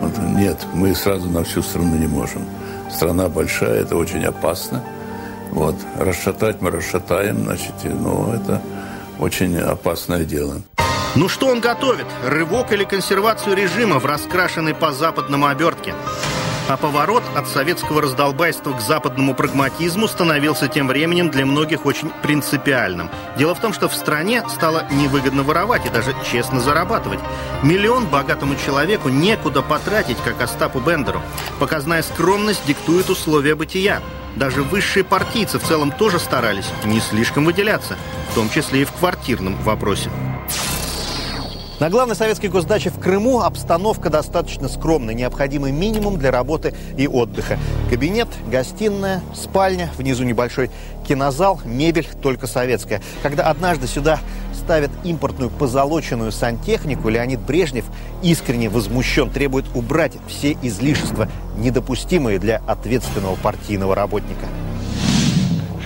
Вот, 0.00 0.18
нет, 0.36 0.58
мы 0.74 0.94
сразу 0.94 1.30
на 1.30 1.44
всю 1.44 1.62
страну 1.62 1.96
не 1.96 2.08
можем. 2.08 2.42
Страна 2.90 3.28
большая, 3.28 3.82
это 3.82 3.96
очень 3.96 4.24
опасно. 4.24 4.82
Вот. 5.52 5.76
Расшатать 5.98 6.62
мы 6.62 6.70
расшатаем, 6.70 7.44
значит, 7.44 7.74
ну, 7.84 8.32
это 8.32 8.60
очень 9.18 9.58
опасное 9.58 10.24
дело. 10.24 10.62
Ну 11.14 11.28
что 11.28 11.48
он 11.48 11.60
готовит? 11.60 12.06
Рывок 12.26 12.72
или 12.72 12.84
консервацию 12.84 13.54
режима 13.54 13.98
в 13.98 14.06
раскрашенной 14.06 14.74
по-западному 14.74 15.46
обертке? 15.46 15.94
А 16.68 16.76
поворот 16.76 17.24
от 17.34 17.48
советского 17.48 18.00
раздолбайства 18.00 18.72
к 18.72 18.80
западному 18.80 19.34
прагматизму 19.34 20.06
становился 20.06 20.68
тем 20.68 20.86
временем 20.86 21.28
для 21.28 21.44
многих 21.44 21.84
очень 21.86 22.10
принципиальным. 22.22 23.10
Дело 23.36 23.54
в 23.54 23.60
том, 23.60 23.72
что 23.72 23.88
в 23.88 23.94
стране 23.94 24.42
стало 24.48 24.86
невыгодно 24.90 25.42
воровать 25.42 25.84
и 25.86 25.90
даже 25.90 26.14
честно 26.30 26.60
зарабатывать. 26.60 27.18
Миллион 27.62 28.06
богатому 28.06 28.54
человеку 28.54 29.08
некуда 29.08 29.60
потратить, 29.62 30.18
как 30.24 30.40
Остапу 30.40 30.80
Бендеру. 30.80 31.20
Показная 31.58 32.02
скромность 32.02 32.64
диктует 32.66 33.10
условия 33.10 33.54
бытия. 33.54 34.00
Даже 34.36 34.62
высшие 34.62 35.04
партийцы 35.04 35.58
в 35.58 35.64
целом 35.64 35.90
тоже 35.90 36.18
старались 36.18 36.70
не 36.84 37.00
слишком 37.00 37.44
выделяться, 37.44 37.96
в 38.30 38.34
том 38.34 38.48
числе 38.48 38.82
и 38.82 38.84
в 38.84 38.92
квартирном 38.92 39.56
вопросе. 39.62 40.10
На 41.82 41.90
главной 41.90 42.14
советской 42.14 42.46
госдаче 42.46 42.90
в 42.90 43.00
Крыму 43.00 43.40
обстановка 43.40 44.08
достаточно 44.08 44.68
скромная, 44.68 45.14
необходимый 45.14 45.72
минимум 45.72 46.16
для 46.16 46.30
работы 46.30 46.74
и 46.96 47.08
отдыха. 47.08 47.58
Кабинет, 47.90 48.28
гостиная, 48.46 49.20
спальня, 49.34 49.90
внизу 49.98 50.22
небольшой 50.22 50.70
кинозал, 51.08 51.60
мебель 51.64 52.06
только 52.22 52.46
советская. 52.46 53.02
Когда 53.24 53.48
однажды 53.48 53.88
сюда 53.88 54.20
ставят 54.54 54.92
импортную 55.02 55.50
позолоченную 55.50 56.30
сантехнику, 56.30 57.08
Леонид 57.08 57.40
Брежнев 57.40 57.86
искренне 58.22 58.68
возмущен, 58.68 59.30
требует 59.30 59.64
убрать 59.74 60.12
все 60.28 60.56
излишества, 60.62 61.28
недопустимые 61.56 62.38
для 62.38 62.62
ответственного 62.64 63.34
партийного 63.34 63.96
работника. 63.96 64.46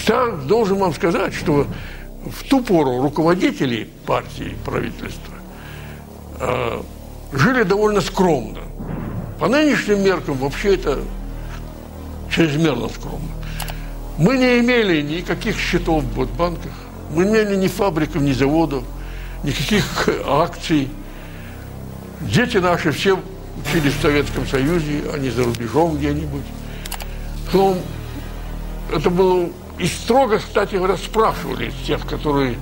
Я 0.06 0.26
должен 0.46 0.76
вам 0.76 0.92
сказать, 0.92 1.32
что 1.32 1.66
в 2.26 2.44
ту 2.46 2.60
пору 2.60 3.00
руководители 3.00 3.88
партии, 4.04 4.58
правительства 4.62 5.35
э, 6.38 6.82
жили 7.32 7.62
довольно 7.62 8.00
скромно. 8.00 8.60
По 9.38 9.48
нынешним 9.48 10.02
меркам 10.02 10.36
вообще 10.36 10.74
это 10.74 11.00
чрезмерно 12.30 12.88
скромно. 12.88 13.28
Мы 14.18 14.38
не 14.38 14.60
имели 14.60 15.02
никаких 15.02 15.58
счетов 15.58 16.02
в 16.04 16.36
банках, 16.36 16.72
мы 17.10 17.24
не 17.24 17.30
имели 17.30 17.56
ни 17.56 17.68
фабриков, 17.68 18.22
ни 18.22 18.32
заводов, 18.32 18.84
никаких 19.42 20.08
акций. 20.26 20.88
Дети 22.20 22.56
наши 22.56 22.92
все 22.92 23.18
учились 23.64 23.92
в 23.94 24.00
Советском 24.00 24.46
Союзе, 24.46 25.02
а 25.12 25.18
не 25.18 25.30
за 25.30 25.44
рубежом 25.44 25.96
где-нибудь. 25.96 26.44
Но 27.52 27.76
это 28.94 29.10
было... 29.10 29.48
И 29.78 29.86
строго, 29.86 30.38
кстати 30.38 30.76
говоря, 30.76 30.96
спрашивали 30.96 31.70
тех, 31.86 32.06
которые 32.06 32.56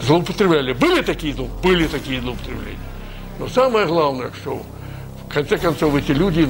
злоупотребляли. 0.00 0.72
Были 0.72 1.02
такие, 1.02 1.34
были 1.62 1.86
такие 1.86 2.20
злоупотребления. 2.22 2.78
Но 3.38 3.48
самое 3.48 3.86
главное, 3.86 4.30
что 4.40 4.62
в 5.28 5.32
конце 5.32 5.58
концов 5.58 5.94
эти 5.94 6.12
люди 6.12 6.48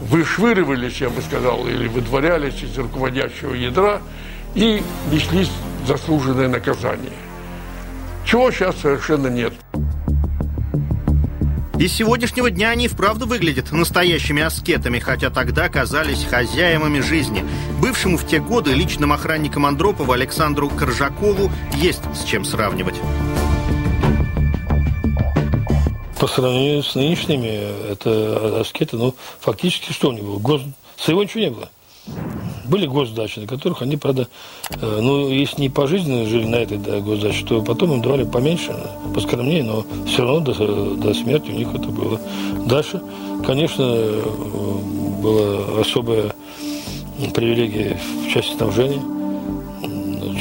вышвыривались, 0.00 1.00
я 1.00 1.10
бы 1.10 1.22
сказал, 1.22 1.66
или 1.66 1.88
выдворялись 1.88 2.62
из 2.62 2.76
руководящего 2.76 3.54
ядра 3.54 4.00
и 4.54 4.82
несли 5.10 5.46
заслуженное 5.86 6.48
наказание. 6.48 7.12
Чего 8.24 8.50
сейчас 8.50 8.76
совершенно 8.78 9.28
нет. 9.28 9.54
И 11.78 11.86
с 11.86 11.92
сегодняшнего 11.92 12.50
дня 12.50 12.70
они 12.70 12.88
вправду 12.88 13.26
выглядят 13.26 13.70
настоящими 13.70 14.42
аскетами, 14.42 14.98
хотя 14.98 15.30
тогда 15.30 15.68
казались 15.68 16.24
хозяевами 16.24 16.98
жизни. 16.98 17.44
Бывшему 17.80 18.18
в 18.18 18.26
те 18.26 18.40
годы 18.40 18.74
личным 18.74 19.12
охранником 19.12 19.64
Андропова 19.64 20.14
Александру 20.14 20.68
Коржакову 20.68 21.52
есть 21.74 22.02
с 22.16 22.24
чем 22.24 22.44
сравнивать. 22.44 22.96
Сравнению 26.28 26.82
с 26.82 26.94
нынешними, 26.94 27.90
это 27.92 28.60
аскеты, 28.60 28.96
ну, 28.96 29.14
фактически 29.40 29.92
что 29.92 30.10
у 30.10 30.12
него? 30.12 30.38
Гос... 30.38 30.62
Своего 30.96 31.22
ничего 31.22 31.40
не 31.40 31.50
было. 31.50 31.68
Были 32.64 32.86
госдачи, 32.86 33.40
на 33.40 33.46
которых 33.46 33.82
они, 33.82 33.96
правда, 33.96 34.28
э, 34.70 34.98
ну, 35.00 35.28
если 35.30 35.62
не 35.62 35.68
пожизненно 35.68 36.26
жили 36.26 36.44
на 36.44 36.56
этой 36.56 36.78
да, 36.78 37.00
госдаче, 37.00 37.44
то 37.44 37.62
потом 37.62 37.92
им 37.92 38.02
давали 38.02 38.24
поменьше, 38.24 38.74
поскромнее, 39.14 39.62
но 39.62 39.84
все 40.06 40.22
равно 40.24 40.40
до, 40.40 40.94
до 40.96 41.14
смерти 41.14 41.50
у 41.50 41.54
них 41.54 41.68
это 41.68 41.88
было. 41.88 42.20
Дальше, 42.66 43.00
конечно, 43.46 43.82
э, 43.86 44.22
была 45.22 45.80
особая 45.80 46.34
привилегия 47.34 47.98
в 48.26 48.32
части 48.32 48.56
снабжения 48.56 49.00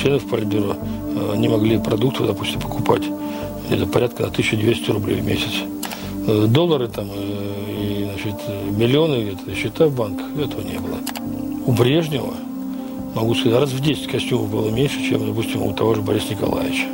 членов 0.02 0.28
Политбюро. 0.30 0.76
Они 1.34 1.48
могли 1.48 1.78
продукты, 1.80 2.24
допустим, 2.24 2.60
покупать 2.62 3.04
это 3.70 3.86
порядка 3.86 4.24
на 4.24 4.30
1200 4.30 4.92
рублей 4.92 5.20
в 5.20 5.26
месяц. 5.26 5.77
Э, 6.28 6.46
доллары 6.46 6.90
там 6.90 7.10
э, 7.10 7.72
и 7.72 8.04
значит, 8.04 8.36
миллионы 8.78 9.24
где-то, 9.24 9.56
счета 9.56 9.88
в 9.88 9.96
банках, 9.96 10.26
этого 10.38 10.62
не 10.62 10.78
было. 10.78 10.98
У 11.66 11.72
Брежнева, 11.72 12.34
могу 13.16 13.34
сказать, 13.34 13.58
раз 13.58 13.70
в 13.72 13.80
10 13.80 14.08
костюмов 14.08 14.52
было 14.52 14.70
меньше, 14.70 15.02
чем, 15.08 15.26
допустим, 15.26 15.64
у 15.64 15.74
того 15.74 15.96
же 15.96 16.02
Бориса 16.02 16.34
Николаевича. 16.34 16.88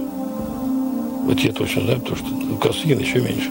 Вот 1.26 1.40
я 1.40 1.52
точно 1.52 1.82
знаю, 1.82 2.00
потому 2.02 2.18
что 2.18 2.28
у 2.54 2.58
Косыгина 2.58 3.00
еще 3.00 3.22
меньше. 3.22 3.50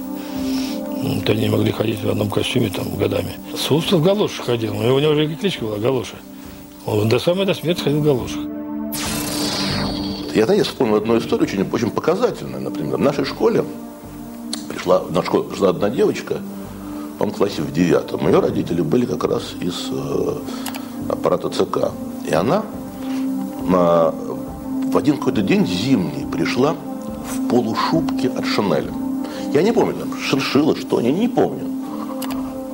То 1.27 1.33
они 1.33 1.49
могли 1.49 1.73
ходить 1.73 2.01
в 2.01 2.09
одном 2.09 2.31
костюме 2.31 2.68
там 2.68 2.97
годами. 2.97 3.33
Суслов 3.57 4.03
в 4.03 4.05
галошах 4.05 4.47
ходил, 4.47 4.79
у 4.79 4.83
него 4.83 5.11
уже 5.11 5.35
кличка 5.35 5.64
была 5.64 5.79
галоша. 5.79 6.14
Он 6.87 7.09
до 7.09 7.18
самой 7.18 7.45
до 7.45 7.55
смерти 7.55 7.81
ходил 7.81 8.01
в 8.01 8.05
галошах. 8.05 8.40
Я, 10.33 10.45
знаете, 10.45 10.62
вспомнил 10.62 10.97
одну 10.97 11.18
историю, 11.18 11.49
очень, 11.49 11.68
очень 11.73 11.90
показательную. 11.90 12.62
Например, 12.62 12.97
в 12.97 13.01
нашей 13.01 13.25
школе 13.25 13.64
пришла, 14.83 14.99
в 14.99 15.12
нашу 15.12 15.27
школу 15.27 15.45
пришла 15.45 15.68
одна 15.68 15.90
девочка, 15.90 16.38
по 17.18 17.27
в 17.27 17.33
классе 17.33 17.62
в 17.62 17.73
девятом. 17.73 18.27
Ее 18.27 18.40
родители 18.40 18.83
были 18.83 19.07
как 19.07 19.25
раз 19.25 19.55
из 19.61 19.88
э, 19.92 20.35
аппарата 21.09 21.51
ЦК. 21.51 21.92
И 22.29 22.35
она 22.35 22.64
на, 23.64 24.11
в 24.11 24.97
один 24.97 25.18
какой-то 25.18 25.42
день 25.42 25.66
зимний 25.66 26.27
пришла 26.31 26.75
в 26.75 27.49
полушубке 27.49 28.29
от 28.29 28.45
Шанеля. 28.45 28.92
Я 29.53 29.62
не 29.62 29.73
помню, 29.73 29.95
там, 29.95 30.18
шершила, 30.18 30.75
что, 30.75 31.01
я 31.01 31.12
не 31.12 31.29
помню. 31.29 31.68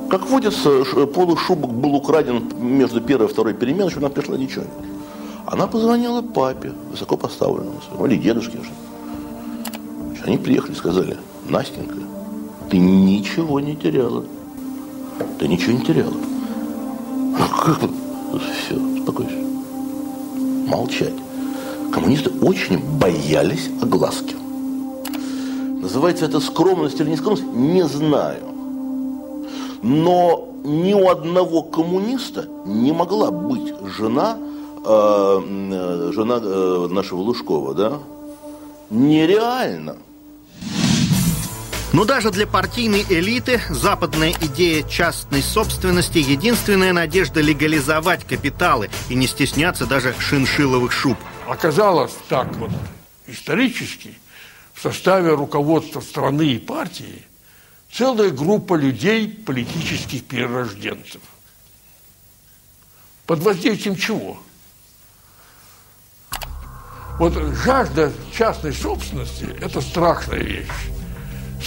Как 0.09 0.27
водится, 0.27 0.83
полушубок 1.13 1.71
был 1.71 1.93
украден 1.93 2.43
между 2.59 3.01
первой 3.01 3.27
и 3.27 3.29
второй 3.29 3.53
переменой, 3.53 3.91
что 3.91 3.99
она 3.99 4.09
пришла 4.09 4.35
ничего. 4.35 4.65
Она 5.45 5.67
позвонила 5.67 6.23
папе, 6.23 6.71
высоко 6.89 7.17
поставленному 7.17 7.81
своему, 7.81 8.07
или 8.07 8.15
дедушке. 8.15 8.57
Они 10.25 10.37
приехали, 10.37 10.73
сказали, 10.73 11.17
Настенька, 11.47 11.95
ты 12.69 12.77
ничего 12.77 13.59
не 13.59 13.75
теряла. 13.75 14.25
Ты 15.37 15.47
ничего 15.47 15.73
не 15.73 15.85
теряла. 15.85 16.13
Ну, 16.13 17.37
как 17.37 17.79
Все, 18.65 18.75
успокойся. 18.75 19.35
Молчать. 20.67 21.13
Коммунисты 21.91 22.29
очень 22.41 22.79
боялись 22.97 23.69
огласки. 23.81 24.35
Называется 25.81 26.25
это 26.25 26.39
скромность 26.39 26.99
или 26.99 27.09
не 27.09 27.71
не 27.73 27.83
знаю. 27.87 28.43
Но 29.81 30.49
ни 30.63 30.93
у 30.93 31.09
одного 31.09 31.63
коммуниста 31.63 32.47
не 32.65 32.91
могла 32.91 33.31
быть 33.31 33.73
жена 33.97 34.37
э, 34.85 36.11
жена 36.13 36.39
э, 36.41 36.87
нашего 36.91 37.21
Лужкова, 37.21 37.73
да, 37.73 37.93
нереально. 38.89 39.97
Но 41.91 42.05
даже 42.05 42.29
для 42.29 42.45
партийной 42.45 43.03
элиты 43.09 43.59
западная 43.69 44.33
идея 44.41 44.83
частной 44.87 45.41
собственности– 45.41 46.17
единственная 46.19 46.93
надежда 46.93 47.41
легализовать 47.41 48.25
капиталы 48.25 48.91
и 49.09 49.15
не 49.15 49.25
стесняться 49.25 49.87
даже 49.87 50.13
шиншиловых 50.19 50.91
шуб. 50.91 51.17
Оказалось 51.47 52.13
так 52.27 52.55
вот 52.57 52.69
исторически, 53.25 54.13
в 54.73 54.81
составе 54.81 55.33
руководства 55.33 55.99
страны 55.99 56.53
и 56.53 56.59
партии 56.59 57.23
целая 57.91 58.29
группа 58.29 58.75
людей, 58.75 59.27
политических 59.27 60.25
перерожденцев. 60.25 61.21
Под 63.25 63.39
воздействием 63.39 63.95
чего? 63.95 64.39
Вот 67.17 67.33
жажда 67.65 68.13
частной 68.31 68.73
собственности– 68.73 69.45
это 69.61 69.81
страшная 69.81 70.39
вещь. 70.39 70.69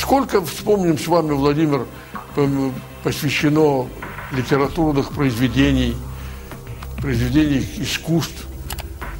Сколько, 0.02 0.44
вспомним 0.44 0.98
с 0.98 1.06
вами, 1.06 1.30
Владимир, 1.30 1.86
посвящено 3.04 3.88
литературных 4.32 5.12
произведений, 5.12 5.96
произведений 7.00 7.64
искусств, 7.76 8.48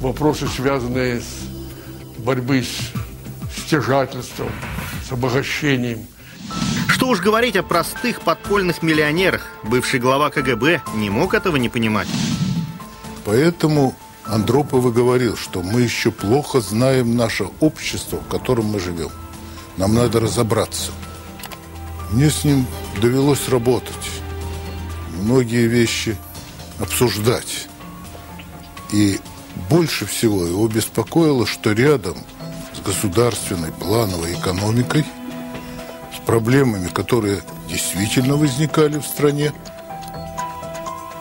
вопросы, 0.01 0.45
связанные 0.45 1.21
с 1.21 2.19
борьбой 2.19 2.63
с 2.65 3.61
стяжательством, 3.65 4.49
с 5.07 5.11
обогащением– 5.13 6.05
Что 6.89 7.07
уж 7.07 7.21
говорить 7.21 7.55
о 7.55 7.63
простых 7.63 8.19
подпольных 8.19 8.83
миллионерах. 8.83 9.47
Бывший 9.63 10.01
глава 10.01 10.31
КГБ 10.31 10.81
не 10.95 11.09
мог 11.09 11.33
этого 11.33 11.55
не 11.55 11.69
понимать. 11.69 12.09
Поэтому 13.23 13.95
Андропов 14.25 14.85
и 14.85 14.91
говорил, 14.91 15.37
что 15.37 15.63
мы 15.63 15.81
еще 15.81 16.11
плохо 16.11 16.59
знаем 16.59 17.15
наше 17.15 17.45
общество, 17.61 18.19
в 18.19 18.27
котором 18.27 18.65
мы 18.65 18.81
живем. 18.81 19.09
Нам 19.77 19.95
надо 19.95 20.19
разобраться. 20.19 20.91
Мне 22.11 22.29
с 22.29 22.43
ним 22.43 22.67
довелось 23.01 23.49
работать, 23.49 24.11
многие 25.19 25.67
вещи 25.67 26.15
обсуждать. 26.79 27.67
И 28.91 29.19
больше 29.69 30.05
всего 30.05 30.45
его 30.45 30.67
беспокоило, 30.67 31.47
что 31.47 31.71
рядом 31.71 32.17
с 32.73 32.85
государственной 32.85 33.71
плановой 33.71 34.33
экономикой, 34.33 35.05
с 36.15 36.19
проблемами, 36.25 36.89
которые 36.89 37.41
действительно 37.67 38.35
возникали 38.35 38.99
в 38.99 39.05
стране, 39.05 39.51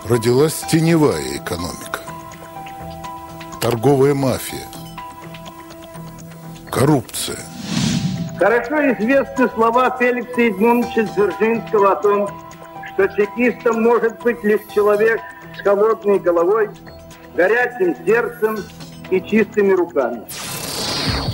родилась 0.04 0.60
теневая 0.70 1.38
экономика, 1.38 2.00
торговая 3.62 4.12
мафия, 4.12 4.66
коррупция. 6.70 7.38
Хорошо 8.42 8.74
известны 8.90 9.48
слова 9.54 9.96
Феликса 10.00 10.40
Едмуновича 10.40 11.02
Дзержинского 11.02 11.92
о 11.92 11.94
том, 12.02 12.28
что 12.92 13.06
чекистом 13.06 13.84
может 13.84 14.20
быть 14.20 14.42
лишь 14.42 14.62
человек 14.74 15.20
с 15.56 15.62
холодной 15.62 16.18
головой, 16.18 16.68
горячим 17.36 17.94
сердцем 18.04 18.58
и 19.10 19.20
чистыми 19.20 19.74
руками. 19.74 20.22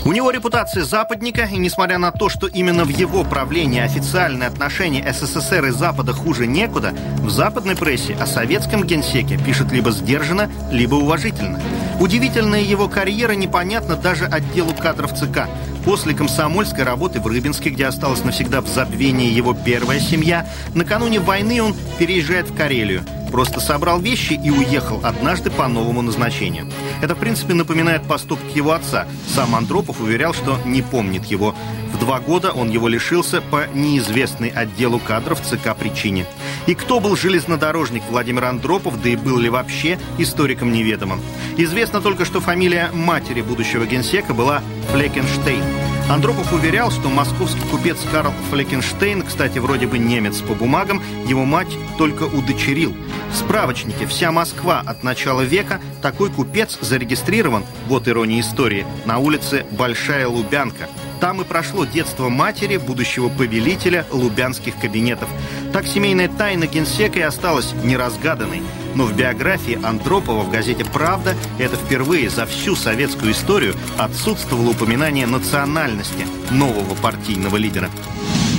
У 0.04 0.12
него 0.12 0.30
репутация 0.30 0.84
западника, 0.84 1.44
и 1.44 1.56
несмотря 1.56 1.96
на 1.96 2.12
то, 2.12 2.28
что 2.28 2.46
именно 2.46 2.84
в 2.84 2.88
его 2.88 3.24
правлении 3.24 3.80
официальные 3.80 4.48
отношения 4.48 5.10
СССР 5.10 5.64
и 5.66 5.70
Запада 5.70 6.12
хуже 6.12 6.46
некуда, 6.46 6.92
в 7.18 7.30
западной 7.30 7.76
прессе 7.76 8.16
о 8.20 8.26
советском 8.26 8.84
генсеке 8.84 9.38
пишут 9.38 9.72
либо 9.72 9.92
сдержанно, 9.92 10.50
либо 10.70 10.96
уважительно. 10.96 11.58
Удивительная 12.00 12.60
его 12.60 12.86
карьера 12.86 13.32
непонятна 13.32 13.96
даже 13.96 14.26
отделу 14.26 14.72
кадров 14.72 15.14
ЦК. 15.14 15.48
После 15.88 16.12
комсомольской 16.12 16.84
работы 16.84 17.18
в 17.18 17.26
Рыбинске, 17.26 17.70
где 17.70 17.86
осталась 17.86 18.22
навсегда 18.22 18.60
в 18.60 18.68
забвении 18.68 19.32
его 19.32 19.54
первая 19.54 19.98
семья, 20.00 20.46
накануне 20.74 21.18
войны 21.18 21.62
он 21.62 21.74
переезжает 21.98 22.50
в 22.50 22.54
Карелию. 22.54 23.04
Просто 23.32 23.58
собрал 23.60 23.98
вещи 23.98 24.34
и 24.34 24.50
уехал 24.50 25.00
однажды 25.02 25.50
по 25.50 25.66
новому 25.66 26.02
назначению. 26.02 26.66
Это, 27.00 27.14
в 27.14 27.18
принципе, 27.18 27.54
напоминает 27.54 28.02
поступок 28.02 28.44
его 28.54 28.72
отца. 28.72 29.06
Сам 29.34 29.54
Андропов 29.54 30.02
уверял, 30.02 30.34
что 30.34 30.58
не 30.66 30.82
помнит 30.82 31.24
его. 31.24 31.54
В 31.94 31.98
два 31.98 32.20
года 32.20 32.52
он 32.52 32.68
его 32.68 32.86
лишился 32.88 33.40
по 33.40 33.66
неизвестной 33.72 34.50
отделу 34.50 34.98
кадров 34.98 35.40
ЦК 35.40 35.74
причине. 35.74 36.26
И 36.68 36.74
кто 36.74 37.00
был 37.00 37.16
железнодорожник 37.16 38.02
Владимир 38.10 38.44
Андропов, 38.44 39.00
да 39.00 39.08
и 39.08 39.16
был 39.16 39.38
ли 39.38 39.48
вообще, 39.48 39.98
историкам 40.18 40.70
неведомо. 40.70 41.18
Известно 41.56 42.02
только, 42.02 42.26
что 42.26 42.42
фамилия 42.42 42.90
матери 42.92 43.40
будущего 43.40 43.86
генсека 43.86 44.34
была 44.34 44.60
Флекенштейн. 44.92 45.64
Андропов 46.10 46.52
уверял, 46.52 46.90
что 46.90 47.08
московский 47.08 47.62
купец 47.70 47.96
Карл 48.12 48.34
Флекенштейн, 48.50 49.22
кстати, 49.22 49.58
вроде 49.58 49.86
бы 49.86 49.96
немец 49.96 50.42
по 50.42 50.52
бумагам, 50.54 51.02
его 51.26 51.46
мать 51.46 51.74
только 51.96 52.24
удочерил. 52.24 52.94
В 53.32 53.36
справочнике 53.36 54.06
«Вся 54.06 54.30
Москва 54.30 54.82
от 54.84 55.02
начала 55.02 55.40
века» 55.40 55.80
такой 56.02 56.28
купец 56.28 56.76
зарегистрирован, 56.82 57.64
вот 57.86 58.08
ирония 58.08 58.40
истории, 58.40 58.86
на 59.06 59.16
улице 59.16 59.64
Большая 59.70 60.28
Лубянка. 60.28 60.90
Там 61.20 61.40
и 61.40 61.44
прошло 61.44 61.84
детство 61.84 62.28
матери, 62.28 62.76
будущего 62.76 63.28
повелителя 63.28 64.06
лубянских 64.10 64.78
кабинетов. 64.78 65.28
Так 65.72 65.86
семейная 65.86 66.28
тайна 66.28 66.66
генсека 66.66 67.18
и 67.18 67.22
осталась 67.22 67.74
неразгаданной. 67.82 68.62
Но 68.94 69.04
в 69.04 69.14
биографии 69.16 69.78
Андропова 69.82 70.42
в 70.42 70.50
газете 70.50 70.84
«Правда» 70.84 71.36
это 71.58 71.76
впервые 71.76 72.30
за 72.30 72.46
всю 72.46 72.76
советскую 72.76 73.32
историю 73.32 73.74
отсутствовало 73.98 74.70
упоминание 74.70 75.26
национальности 75.26 76.26
нового 76.50 76.94
партийного 76.94 77.56
лидера. 77.56 77.90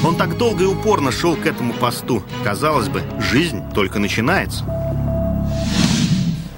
Он 0.03 0.15
так 0.15 0.37
долго 0.37 0.63
и 0.63 0.67
упорно 0.67 1.11
шел 1.11 1.35
к 1.35 1.45
этому 1.45 1.73
посту. 1.73 2.23
Казалось 2.43 2.87
бы, 2.87 3.03
жизнь 3.31 3.61
только 3.73 3.99
начинается. 3.99 4.63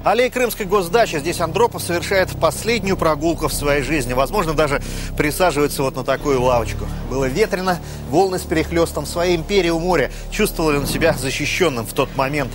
Аллея 0.04 0.30
Крымской 0.30 0.66
госдачи. 0.66 1.20
Здесь 1.20 1.40
Андропов 1.40 1.80
совершает 1.80 2.28
последнюю 2.30 2.96
прогулку 2.96 3.46
в 3.46 3.52
своей 3.52 3.82
жизни. 3.82 4.14
Возможно, 4.14 4.52
даже 4.52 4.82
присаживается 5.16 5.84
вот 5.84 5.94
на 5.94 6.02
такую 6.02 6.42
лавочку. 6.42 6.86
Было 7.08 7.26
ветрено, 7.26 7.78
волны 8.10 8.40
с 8.40 8.42
перехлестом. 8.42 9.06
Своей 9.06 9.36
империи 9.36 9.70
у 9.70 9.78
моря 9.78 10.10
чувствовал 10.32 10.70
он 10.70 10.88
себя 10.88 11.12
защищенным 11.12 11.86
в 11.86 11.92
тот 11.92 12.16
момент. 12.16 12.50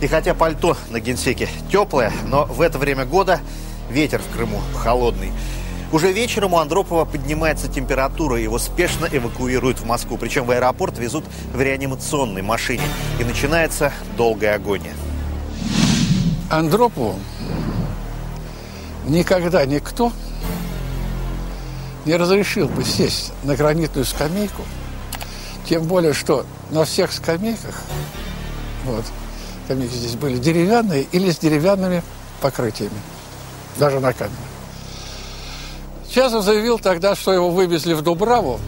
И 0.00 0.06
хотя 0.06 0.32
пальто 0.32 0.76
на 0.90 1.00
генсеке 1.00 1.48
теплое, 1.72 2.12
но 2.28 2.44
в 2.44 2.60
это 2.60 2.78
время 2.78 3.04
года 3.04 3.40
ветер 3.90 4.20
в 4.20 4.36
Крыму 4.36 4.60
холодный. 4.76 5.32
Уже 5.90 6.12
вечером 6.12 6.54
у 6.54 6.58
Андропова 6.58 7.04
поднимается 7.04 7.66
температура, 7.66 8.36
его 8.36 8.60
спешно 8.60 9.08
эвакуируют 9.10 9.80
в 9.80 9.86
Москву. 9.86 10.18
Причем 10.18 10.44
в 10.44 10.52
аэропорт 10.52 10.98
везут 10.98 11.24
в 11.52 11.60
реанимационной 11.60 12.42
машине. 12.42 12.84
И 13.18 13.24
начинается 13.24 13.92
долгая 14.16 14.54
агония. 14.54 14.94
Андропову 16.52 17.18
никогда 19.06 19.64
никто 19.64 20.12
не 22.04 22.14
разрешил 22.14 22.68
бы 22.68 22.84
сесть 22.84 23.32
на 23.42 23.56
гранитную 23.56 24.04
скамейку, 24.04 24.60
тем 25.66 25.84
более, 25.84 26.12
что 26.12 26.44
на 26.70 26.84
всех 26.84 27.10
скамейках, 27.10 27.74
вот, 28.84 29.02
скамейки 29.64 29.94
здесь 29.94 30.14
были 30.16 30.36
деревянные 30.36 31.04
или 31.04 31.30
с 31.30 31.38
деревянными 31.38 32.02
покрытиями, 32.42 33.00
даже 33.78 33.98
на 34.00 34.12
камере. 34.12 34.36
Чазов 36.10 36.44
заявил 36.44 36.78
тогда, 36.78 37.16
что 37.16 37.32
его 37.32 37.50
вывезли 37.50 37.94
в 37.94 38.02
Дубраву, 38.02 38.60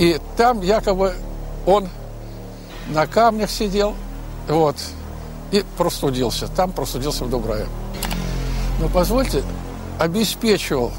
и 0.00 0.18
там 0.36 0.60
якобы 0.60 1.14
он 1.66 1.88
на 2.88 3.06
камнях 3.06 3.48
сидел, 3.48 3.94
вот, 4.48 4.74
и 5.52 5.64
простудился. 5.76 6.48
Там 6.48 6.72
простудился 6.72 7.24
в 7.24 7.30
Дубраве. 7.30 7.66
Но 8.80 8.88
позвольте, 8.88 9.42
обеспечивал 9.98 10.92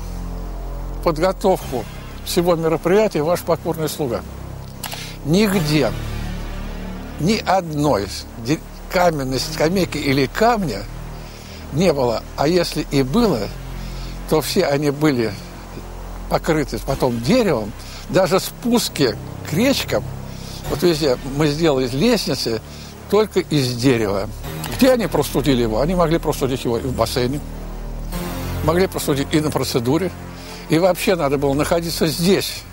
подготовку 1.03 1.83
всего 2.25 2.55
мероприятия 2.55 3.23
ваш 3.23 3.41
покорный 3.41 3.89
слуга. 3.89 4.21
Нигде, 5.25 5.91
ни 7.19 7.37
одной 7.37 8.07
каменной 8.91 9.39
скамейки 9.39 9.97
или 9.97 10.25
камня 10.27 10.83
не 11.73 11.93
было. 11.93 12.23
А 12.35 12.47
если 12.47 12.85
и 12.91 13.03
было, 13.03 13.39
то 14.29 14.41
все 14.41 14.65
они 14.65 14.91
были 14.91 15.33
покрыты 16.29 16.79
потом 16.85 17.21
деревом. 17.21 17.71
Даже 18.09 18.39
спуски 18.39 19.15
к 19.49 19.53
речкам, 19.53 20.03
вот 20.69 20.83
везде 20.83 21.17
мы 21.37 21.47
сделали 21.47 21.87
лестницы 21.87 22.61
только 23.09 23.39
из 23.39 23.75
дерева. 23.75 24.29
Где 24.81 24.93
они 24.93 25.05
простудили 25.05 25.61
его? 25.61 25.79
Они 25.79 25.93
могли 25.93 26.17
простудить 26.17 26.65
его 26.65 26.79
и 26.79 26.81
в 26.81 26.95
бассейне, 26.95 27.39
могли 28.63 28.87
простудить 28.87 29.27
и 29.31 29.39
на 29.39 29.51
процедуре. 29.51 30.09
И 30.69 30.79
вообще 30.79 31.13
надо 31.13 31.37
было 31.37 31.53
находиться 31.53 32.07
здесь, 32.07 32.63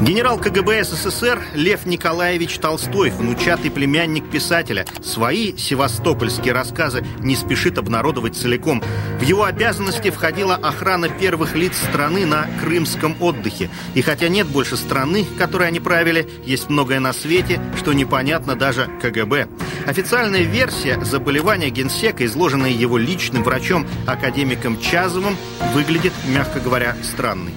Генерал 0.00 0.38
КГБ 0.38 0.82
СССР 0.84 1.42
Лев 1.54 1.84
Николаевич 1.84 2.58
Толстой, 2.58 3.10
внучатый 3.10 3.70
племянник 3.70 4.30
писателя, 4.30 4.86
свои 5.02 5.54
севастопольские 5.58 6.54
рассказы 6.54 7.04
не 7.18 7.36
спешит 7.36 7.76
обнародовать 7.76 8.34
целиком. 8.34 8.82
В 9.18 9.22
его 9.22 9.44
обязанности 9.44 10.08
входила 10.08 10.54
охрана 10.54 11.10
первых 11.10 11.54
лиц 11.54 11.76
страны 11.76 12.24
на 12.24 12.48
крымском 12.62 13.14
отдыхе. 13.20 13.68
И 13.94 14.00
хотя 14.00 14.28
нет 14.28 14.46
больше 14.46 14.78
страны, 14.78 15.26
которой 15.36 15.68
они 15.68 15.80
правили, 15.80 16.26
есть 16.46 16.70
многое 16.70 16.98
на 16.98 17.12
свете, 17.12 17.60
что 17.78 17.92
непонятно 17.92 18.56
даже 18.56 18.88
КГБ. 19.02 19.48
Официальная 19.86 20.44
версия 20.44 20.98
заболевания 21.04 21.68
генсека, 21.68 22.24
изложенная 22.24 22.70
его 22.70 22.96
личным 22.96 23.42
врачом, 23.42 23.86
академиком 24.06 24.80
Чазовым, 24.80 25.36
выглядит, 25.74 26.14
мягко 26.26 26.58
говоря, 26.58 26.96
странной. 27.02 27.52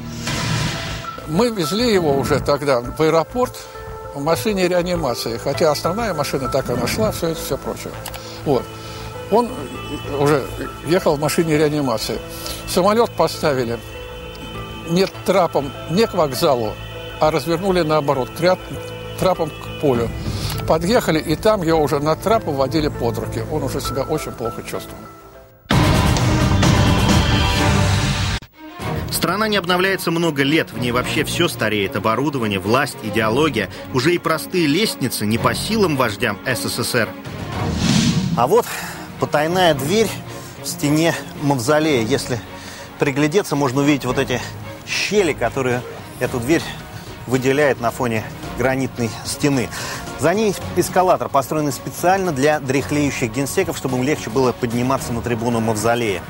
Мы 1.34 1.50
везли 1.50 1.91
его 1.91 2.15
уже 2.15 2.39
тогда 2.39 2.80
в 2.80 3.02
аэропорт 3.02 3.58
в 4.13 4.22
машине 4.22 4.67
реанимации, 4.67 5.38
хотя 5.38 5.72
основная 5.72 6.13
машина 6.13 6.48
так 6.48 6.69
и 6.69 6.74
нашла, 6.74 7.12
все 7.12 7.30
это, 7.30 7.41
все 7.41 7.58
прочее. 7.58 7.91
Вот. 8.46 8.63
Он 9.32 9.50
уже 10.19 10.46
ехал 10.86 11.15
в 11.15 11.19
машине 11.19 11.58
реанимации. 11.58 12.19
Самолет 12.67 13.10
поставили 13.17 13.80
не 14.91 15.08
трапом, 15.26 15.72
не 15.89 16.06
к 16.06 16.13
вокзалу, 16.13 16.74
а 17.19 17.32
развернули 17.32 17.82
наоборот, 17.82 18.30
тряп, 18.38 18.60
трапом 19.19 19.50
к 19.50 19.82
полю. 19.82 20.10
Подъехали, 20.67 21.17
и 21.17 21.36
там 21.36 21.63
его 21.63 21.82
уже 21.82 22.00
на 22.00 22.15
трапу 22.15 22.52
водили 22.52 22.89
под 22.89 23.17
руки. 23.17 23.41
Он 23.52 23.63
уже 23.63 23.82
себя 23.82 24.04
очень 24.04 24.34
плохо 24.34 24.62
чувствовал. 24.62 25.02
Страна 29.13 29.47
не 29.47 29.58
обновляется 29.58 30.10
много 30.10 30.41
лет, 30.41 30.73
в 30.73 30.80
ней 30.80 30.91
вообще 30.91 31.23
все 31.23 31.47
стареет. 31.47 31.95
Оборудование, 31.95 32.60
власть, 32.60 32.97
идеология. 33.04 33.69
Уже 33.93 34.15
и 34.15 34.17
простые 34.17 34.65
лестницы 34.65 35.28
не 35.28 35.38
по 35.38 35.54
силам 35.54 35.95
вождям 35.95 36.39
СССР. 36.45 37.08
А 38.36 38.47
вот 38.47 38.65
потайная 39.19 39.76
дверь 39.76 40.10
в 40.63 40.67
стене 40.67 41.13
мавзолея. 41.43 42.04
Если 42.04 42.39
приглядеться, 42.97 43.56
можно 43.56 43.82
увидеть 43.82 44.06
вот 44.06 44.17
эти 44.17 44.41
щели, 44.88 45.34
которые 45.34 45.84
эту 46.19 46.39
дверь 46.39 46.63
выделяет 47.28 47.80
на 47.80 47.91
фоне 47.91 48.23
гранитной 48.58 49.12
стены. 49.26 49.69
За 50.19 50.34
ней 50.34 50.56
эскалатор, 50.76 51.30
построенный 51.30 51.71
специально 51.71 52.32
для 52.32 52.60
дряхлеющих 52.60 53.32
генсеков, 53.32 53.78
чтобы 53.78 53.97
им 53.97 54.04
легче 54.04 54.30
было 54.30 54.52
подниматься 54.52 55.12
на 55.12 55.21
трибуну 55.21 55.60
Мавзолея. 55.60 56.21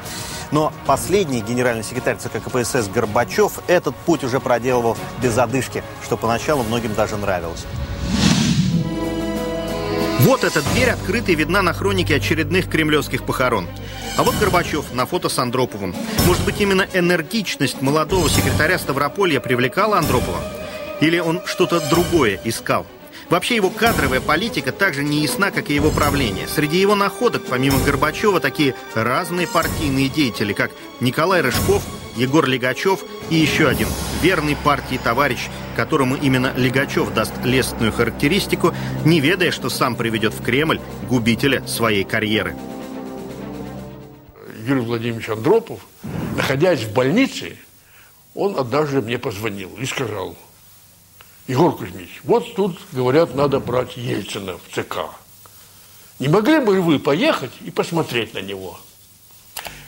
Но 0.51 0.71
последний 0.85 1.41
генеральный 1.41 1.83
секретарь 1.83 2.17
ЦК 2.17 2.43
КПСС 2.43 2.87
Горбачев 2.87 3.59
этот 3.67 3.95
путь 3.95 4.23
уже 4.23 4.39
проделывал 4.39 4.97
без 5.21 5.37
одышки, 5.37 5.83
что 6.03 6.17
поначалу 6.17 6.63
многим 6.63 6.93
даже 6.93 7.17
нравилось. 7.17 7.65
Вот 10.19 10.43
эта 10.43 10.61
дверь 10.61 10.91
открыта 10.91 11.31
и 11.31 11.35
видна 11.35 11.61
на 11.61 11.73
хронике 11.73 12.15
очередных 12.15 12.69
кремлевских 12.69 13.25
похорон. 13.25 13.67
А 14.15 14.23
вот 14.23 14.35
Горбачев 14.39 14.93
на 14.93 15.05
фото 15.05 15.27
с 15.27 15.37
Андроповым. 15.37 15.93
Может 16.25 16.45
быть, 16.45 16.61
именно 16.61 16.87
энергичность 16.93 17.81
молодого 17.81 18.29
секретаря 18.29 18.79
Ставрополья 18.79 19.39
привлекала 19.39 19.97
Андропова? 19.97 20.39
Или 21.01 21.19
он 21.19 21.41
что-то 21.45 21.81
другое 21.89 22.39
искал? 22.45 22.85
Вообще 23.33 23.55
его 23.55 23.71
кадровая 23.71 24.21
политика 24.21 24.71
также 24.71 25.03
не 25.03 25.23
ясна, 25.23 25.49
как 25.49 25.71
и 25.71 25.73
его 25.73 25.89
правление. 25.89 26.47
Среди 26.47 26.77
его 26.77 26.93
находок, 26.93 27.47
помимо 27.49 27.79
Горбачева, 27.83 28.39
такие 28.39 28.75
разные 28.93 29.47
партийные 29.47 30.07
деятели, 30.07 30.53
как 30.53 30.69
Николай 30.99 31.41
Рыжков, 31.41 31.83
Егор 32.15 32.45
Легачев 32.45 33.03
и 33.31 33.35
еще 33.35 33.67
один 33.67 33.87
верный 34.21 34.55
партии 34.55 34.99
товарищ, 35.03 35.47
которому 35.75 36.15
именно 36.15 36.53
Легачев 36.55 37.11
даст 37.11 37.33
лестную 37.43 37.91
характеристику, 37.91 38.71
не 39.03 39.19
ведая, 39.19 39.49
что 39.49 39.69
сам 39.69 39.95
приведет 39.95 40.35
в 40.35 40.43
Кремль 40.43 40.79
губителя 41.09 41.65
своей 41.65 42.03
карьеры. 42.03 42.55
Юрий 44.63 44.81
Владимирович 44.81 45.29
Андропов, 45.29 45.79
находясь 46.37 46.83
в 46.83 46.93
больнице, 46.93 47.57
он 48.35 48.59
однажды 48.59 49.01
мне 49.01 49.17
позвонил 49.17 49.71
и 49.79 49.87
сказал, 49.87 50.37
Егор 51.47 51.75
Кузьмич, 51.75 52.21
вот 52.23 52.55
тут, 52.55 52.77
говорят, 52.93 53.35
надо 53.35 53.59
брать 53.59 53.97
Ельцина 53.97 54.53
в 54.57 54.73
ЦК. 54.73 54.99
Не 56.19 56.29
могли 56.29 56.59
бы 56.59 56.79
вы 56.79 56.99
поехать 56.99 57.51
и 57.61 57.69
посмотреть 57.69 58.33
на 58.33 58.39
него? 58.39 58.79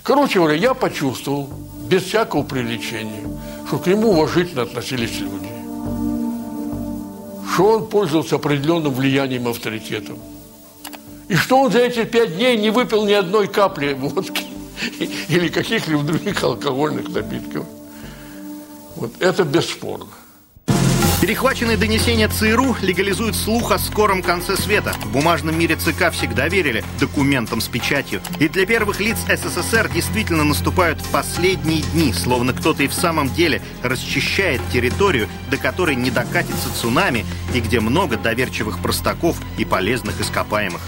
Короче 0.04 0.40
говоря, 0.40 0.56
я 0.56 0.74
почувствовал, 0.74 1.50
без 1.90 2.04
всякого 2.04 2.44
привлечения, 2.44 3.24
что 3.68 3.80
к 3.80 3.88
нему 3.88 4.10
уважительно 4.10 4.64
относились 4.64 5.20
люди. 5.20 5.50
Что 7.54 7.70
он 7.70 7.88
пользовался 7.88 8.36
определенным 8.36 8.94
влиянием 8.94 9.48
и 9.48 9.52
авторитетом. 9.52 10.20
И 11.30 11.36
что 11.36 11.62
он 11.62 11.72
за 11.72 11.80
эти 11.80 12.04
пять 12.04 12.36
дней 12.36 12.58
не 12.58 12.70
выпил 12.70 13.06
ни 13.06 13.14
одной 13.14 13.48
капли 13.48 13.94
водки 13.94 14.44
или 15.30 15.48
каких-либо 15.48 16.04
других 16.04 16.44
алкогольных 16.44 17.08
напитков. 17.10 17.66
Вот 18.98 19.14
это 19.20 19.44
бесспорно. 19.46 20.08
Перехваченные 21.26 21.76
донесения 21.76 22.28
ЦРУ 22.28 22.78
легализуют 22.84 23.36
слух 23.36 23.72
о 23.72 23.80
скором 23.80 24.22
конце 24.22 24.56
света. 24.56 24.94
В 25.06 25.12
бумажном 25.12 25.58
мире 25.58 25.76
ЦК 25.76 26.12
всегда 26.12 26.48
верили 26.48 26.84
документам 27.00 27.62
с 27.62 27.68
печатью. 27.68 28.22
И 28.40 28.48
для 28.48 28.68
первых 28.68 29.00
лиц 29.00 29.18
СССР 29.28 29.90
действительно 29.92 30.44
наступают 30.44 31.04
последние 31.12 31.82
дни, 31.82 32.14
словно 32.14 32.54
кто-то 32.54 32.84
и 32.84 32.88
в 32.88 32.94
самом 32.94 33.34
деле 33.34 33.64
расчищает 33.82 34.62
территорию, 34.72 35.28
до 35.50 35.58
которой 35.58 35.96
не 35.96 36.12
докатится 36.12 36.72
цунами 36.80 37.26
и 37.56 37.60
где 37.60 37.80
много 37.80 38.18
доверчивых 38.18 38.78
простаков 38.78 39.36
и 39.58 39.66
полезных 39.66 40.22
ископаемых. 40.22 40.82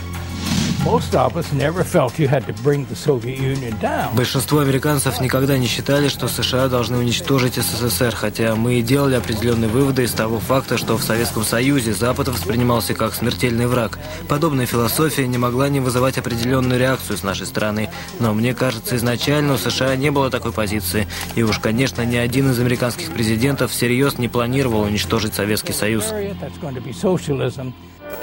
Большинство 4.13 4.59
американцев 4.59 5.19
никогда 5.19 5.57
не 5.57 5.67
считали, 5.67 6.07
что 6.07 6.29
США 6.29 6.69
должны 6.69 6.97
уничтожить 6.97 7.55
СССР, 7.55 8.15
хотя 8.15 8.55
мы 8.55 8.75
и 8.75 8.81
делали 8.81 9.15
определенные 9.15 9.69
выводы 9.69 10.03
из 10.03 10.13
того 10.13 10.39
факта, 10.39 10.77
что 10.77 10.97
в 10.97 11.03
Советском 11.03 11.43
Союзе 11.43 11.93
Запад 11.93 12.29
воспринимался 12.29 12.93
как 12.93 13.13
смертельный 13.15 13.67
враг. 13.67 13.99
Подобная 14.29 14.65
философия 14.65 15.27
не 15.27 15.37
могла 15.37 15.67
не 15.67 15.81
вызывать 15.81 16.17
определенную 16.17 16.79
реакцию 16.79 17.17
с 17.17 17.23
нашей 17.23 17.47
стороны, 17.47 17.89
но 18.21 18.33
мне 18.33 18.53
кажется, 18.53 18.95
изначально 18.95 19.55
у 19.55 19.57
США 19.57 19.93
не 19.97 20.09
было 20.09 20.29
такой 20.29 20.53
позиции, 20.53 21.05
и 21.35 21.43
уж, 21.43 21.59
конечно, 21.59 22.03
ни 22.03 22.15
один 22.15 22.51
из 22.51 22.61
американских 22.61 23.11
президентов 23.11 23.71
всерьез 23.71 24.17
не 24.19 24.29
планировал 24.29 24.83
уничтожить 24.83 25.35
Советский 25.35 25.73
Союз. 25.73 26.05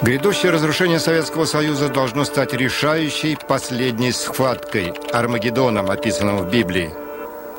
Грядущее 0.05 0.53
разрушение 0.53 0.99
Советского 0.99 1.47
Союза 1.47 1.89
должно 1.89 2.25
стать 2.25 2.53
решающей 2.53 3.39
последней 3.39 4.13
схваткой, 4.13 4.93
Армагеддоном, 5.15 5.91
описанным 5.91 6.37
в 6.37 6.51
Библии. 6.51 6.91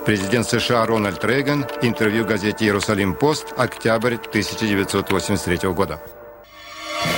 Президент 0.05 0.47
США 0.47 0.85
Рональд 0.85 1.25
Рейган, 1.25 1.65
интервью 1.81 2.23
газете 2.23 2.65
«Иерусалим-Пост», 2.65 3.47
октябрь 3.57 4.17
1983 4.17 5.69
года. 5.69 5.99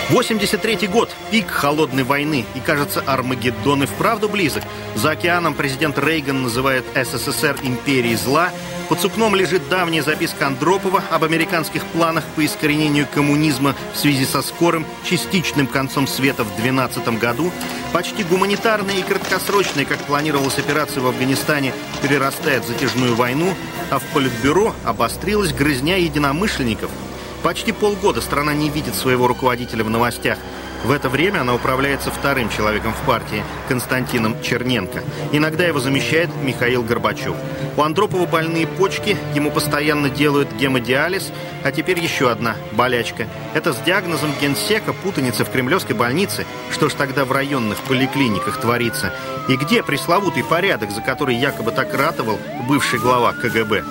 83 0.10 0.88
год, 0.88 1.10
пик 1.32 1.50
холодной 1.50 2.04
войны, 2.04 2.46
и, 2.56 2.62
кажется, 2.62 3.04
Армагеддон 3.06 3.84
и 3.84 3.86
вправду 3.86 4.30
близок. 4.30 4.64
За 4.96 5.12
океаном 5.12 5.54
президент 5.54 6.00
Рейган 6.00 6.44
называет 6.44 6.86
СССР 6.96 7.58
империей 7.62 8.16
зла. 8.16 8.52
Под 8.88 9.02
сукном 9.02 9.36
лежит 9.36 9.68
давняя 9.68 10.02
записка 10.02 10.48
Андропова 10.48 11.04
об 11.12 11.26
американских 11.26 11.84
планах 11.88 12.24
по 12.38 12.46
искоренению 12.46 13.06
коммунизма 13.14 13.76
в 13.94 13.98
связи 13.98 14.24
со 14.24 14.42
скорым 14.42 14.86
частичным 15.04 15.68
концом 15.68 16.08
света 16.08 16.46
в 16.46 16.56
2012 16.56 17.20
году. 17.20 17.52
Почти 17.92 18.24
гуманитарная 18.24 18.96
и 18.96 19.04
краткосрочная, 19.04 19.84
как 19.84 20.00
планировалась 20.00 20.58
операция 20.58 21.04
в 21.04 21.08
Афганистане, 21.08 21.74
перерастает 22.02 22.64
в 22.64 22.68
затяжную 22.70 23.14
войну, 23.14 23.54
а 23.92 24.00
в 24.00 24.04
Политбюро 24.14 24.74
обострилась 24.86 25.52
грызня 25.52 25.98
единомышленников– 25.98 26.92
Почти 27.48 27.72
полгода 27.72 28.20
страна 28.20 28.54
не 28.54 28.70
видит 28.70 28.94
своего 28.94 29.26
руководителя 29.26 29.86
в 29.86 29.90
новостях. 29.90 30.38
В 30.84 30.92
это 30.92 31.08
время 31.08 31.40
она 31.40 31.56
управляется 31.56 32.12
вторым 32.12 32.50
человеком 32.50 32.92
в 32.92 33.06
партии, 33.06 33.42
Константином 33.70 34.42
Черненко. 34.42 35.02
Иногда 35.32 35.66
его 35.66 35.80
замещает 35.80 36.30
Михаил 36.44 36.84
Горбачев. 36.84 37.38
У 37.78 37.82
Андропова 37.82 38.26
больные 38.26 38.68
почки, 38.68 39.16
ему 39.34 39.50
постоянно 39.50 40.10
делают 40.10 40.52
гемодиализ, 40.60 41.32
а 41.64 41.72
теперь 41.72 42.02
еще 42.02 42.30
одна 42.30 42.58
болячка. 42.74 43.30
Это 43.54 43.72
с 43.72 43.78
диагнозом 43.78 44.32
генсека 44.42 44.92
путаница 44.92 45.46
в 45.46 45.50
кремлевской 45.50 45.96
больнице. 45.96 46.46
Что 46.70 46.90
ж 46.90 46.96
тогда 46.96 47.24
в 47.24 47.32
районных 47.32 47.78
поликлиниках 47.78 48.60
творится? 48.60 49.14
И 49.48 49.56
где 49.56 49.84
пресловутый 49.84 50.44
порядок, 50.44 50.92
за 50.92 51.00
который 51.00 51.38
якобы 51.38 51.72
так 51.72 51.94
ратовал 51.94 52.40
бывший 52.68 53.00
глава 53.00 53.32
КГБ? 53.32 53.86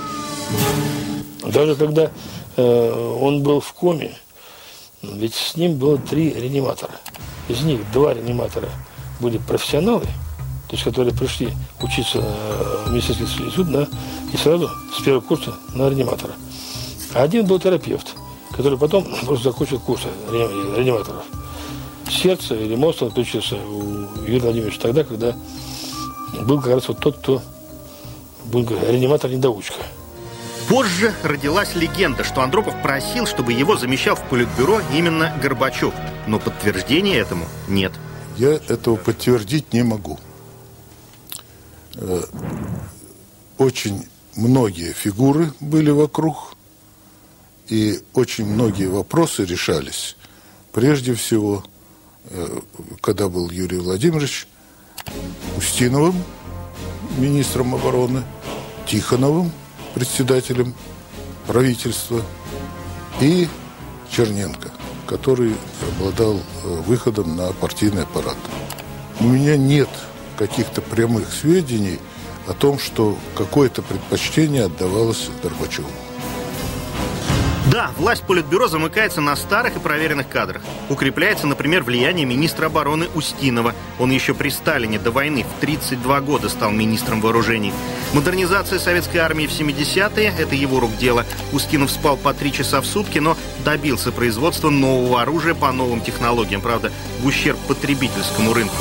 Даже 1.43 1.75
когда 1.75 2.11
он 2.63 3.43
был 3.43 3.61
в 3.61 3.73
коме, 3.73 4.13
ведь 5.03 5.35
с 5.35 5.57
ним 5.57 5.77
было 5.77 5.99
три 5.99 6.33
реаниматора. 6.33 6.93
Из 7.49 7.63
них 7.63 7.81
два 7.93 8.15
реаниматора 8.15 8.69
были 9.21 9.39
профессионалы, 9.39 10.05
то 10.69 10.73
есть 10.73 10.83
которые 10.83 11.15
пришли 11.15 11.53
учиться 11.81 12.19
э, 12.19 12.85
в 12.87 12.93
медицинский 12.93 13.25
институт 13.25 13.69
на, 13.69 13.89
и 14.33 14.37
сразу 14.37 14.69
с 14.97 15.01
первого 15.03 15.21
курса 15.21 15.55
на 15.75 15.89
реаниматора. 15.89 16.33
А 17.15 17.23
один 17.23 17.47
был 17.47 17.61
терапевт, 17.61 18.15
который 18.53 18.79
потом 18.79 19.05
просто 19.25 19.51
закончил 19.51 19.79
курс 19.79 20.03
реаниматоров. 20.31 21.25
Сердце 22.11 22.55
или 22.55 22.75
мозг 22.75 23.03
он 23.03 23.09
отключился 23.09 23.57
у 23.57 24.23
Юрия 24.23 24.41
Владимировича 24.41 24.81
тогда, 24.81 25.05
когда 25.05 25.37
был 26.43 26.61
как 26.61 26.75
раз 26.75 26.89
вот 26.89 26.99
тот, 26.99 27.19
кто, 27.19 27.43
говорить, 28.45 28.71
реаниматор-недоучка. 28.89 29.83
Позже 30.69 31.15
родилась 31.23 31.77
легенда, 31.77 32.25
что 32.25 32.43
Андропов 32.43 32.81
просил, 32.83 33.27
чтобы 33.27 33.53
его 33.53 33.77
замещал 33.77 34.17
в 34.17 34.29
Политбюро 34.29 34.81
именно 34.93 35.33
Горбачев. 35.41 35.95
Но 36.27 36.41
подтверждения 36.41 37.17
этому 37.19 37.47
нет. 37.69 37.93
Я 38.37 38.55
этого 38.55 38.97
подтвердить 38.97 39.73
не 39.73 39.85
могу. 39.85 40.19
Э, 41.95 42.23
очень 43.59 44.07
многие 44.35 44.93
фигуры 44.93 45.53
были 45.61 45.91
вокруг, 45.91 46.57
и 47.69 48.01
очень 48.13 48.47
многие 48.47 48.89
вопросы 48.89 49.45
решались. 49.45 50.17
Прежде 50.73 51.15
всего, 51.15 51.65
э, 52.25 52.61
когда 53.01 53.29
был 53.29 53.51
Юрий 53.51 53.79
Владимирович 53.79 54.49
Устиновым, 55.57 56.23
министром 57.19 57.75
обороны, 57.75 58.25
Тихоновым, 58.87 59.53
председателем 59.97 60.75
правительства, 61.47 62.21
и 63.19 63.49
Черненко, 64.11 64.71
который 65.07 65.55
обладал 65.91 66.37
э, 66.37 66.41
выходом 66.87 67.35
на 67.35 67.51
партийный 67.55 68.03
аппарат. 68.03 68.37
У 69.21 69.25
меня 69.25 69.57
нет 69.57 69.89
каких-то 70.37 70.83
прямых 70.83 71.33
сведений 71.33 71.99
о 72.47 72.53
том, 72.53 72.79
что 72.79 73.17
какое-то 73.35 73.81
предпочтение 73.81 74.65
отдавалось 74.65 75.31
Горбачеву. 75.43 75.89
Да, 77.71 77.91
власть 77.97 78.23
Политбюро 78.23 78.69
замыкается 78.69 79.21
на 79.21 79.35
старых 79.35 79.77
и 79.77 79.81
проверенных 79.81 80.29
кадрах. 80.29 80.63
Укрепляется, 80.89 81.49
например, 81.49 81.83
влияние 81.83 82.25
министра 82.25 82.67
обороны 82.67 83.09
Устинова. 83.17 83.75
Он 83.99 84.13
еще 84.13 84.35
при 84.35 84.51
Сталине 84.51 85.01
до 85.01 85.11
войны 85.11 85.45
в 85.45 85.61
32 85.61 86.21
года 86.21 86.49
стал 86.49 86.71
министром 86.71 87.21
вооружений. 87.21 87.73
Модернизация 88.13 88.79
советской 88.79 89.17
армии 89.19 89.49
в 89.49 89.51
70-е– 89.51 90.33
это 90.39 90.55
его 90.55 90.79
рук 90.79 90.97
дело. 90.97 91.27
Устинов 91.53 91.91
спал 91.91 92.17
по 92.17 92.33
три 92.33 92.53
часа 92.53 92.81
в 92.81 92.87
сутки, 92.87 93.19
но 93.19 93.37
добился 93.65 94.13
производства 94.13 94.71
нового 94.71 95.21
оружия 95.21 95.55
по 95.55 95.73
новым 95.73 96.01
технологиям, 96.01 96.61
правда, 96.61 96.93
в 97.21 97.27
ущерб 97.27 97.59
потребительскому 97.67 98.55
рынку. 98.55 98.77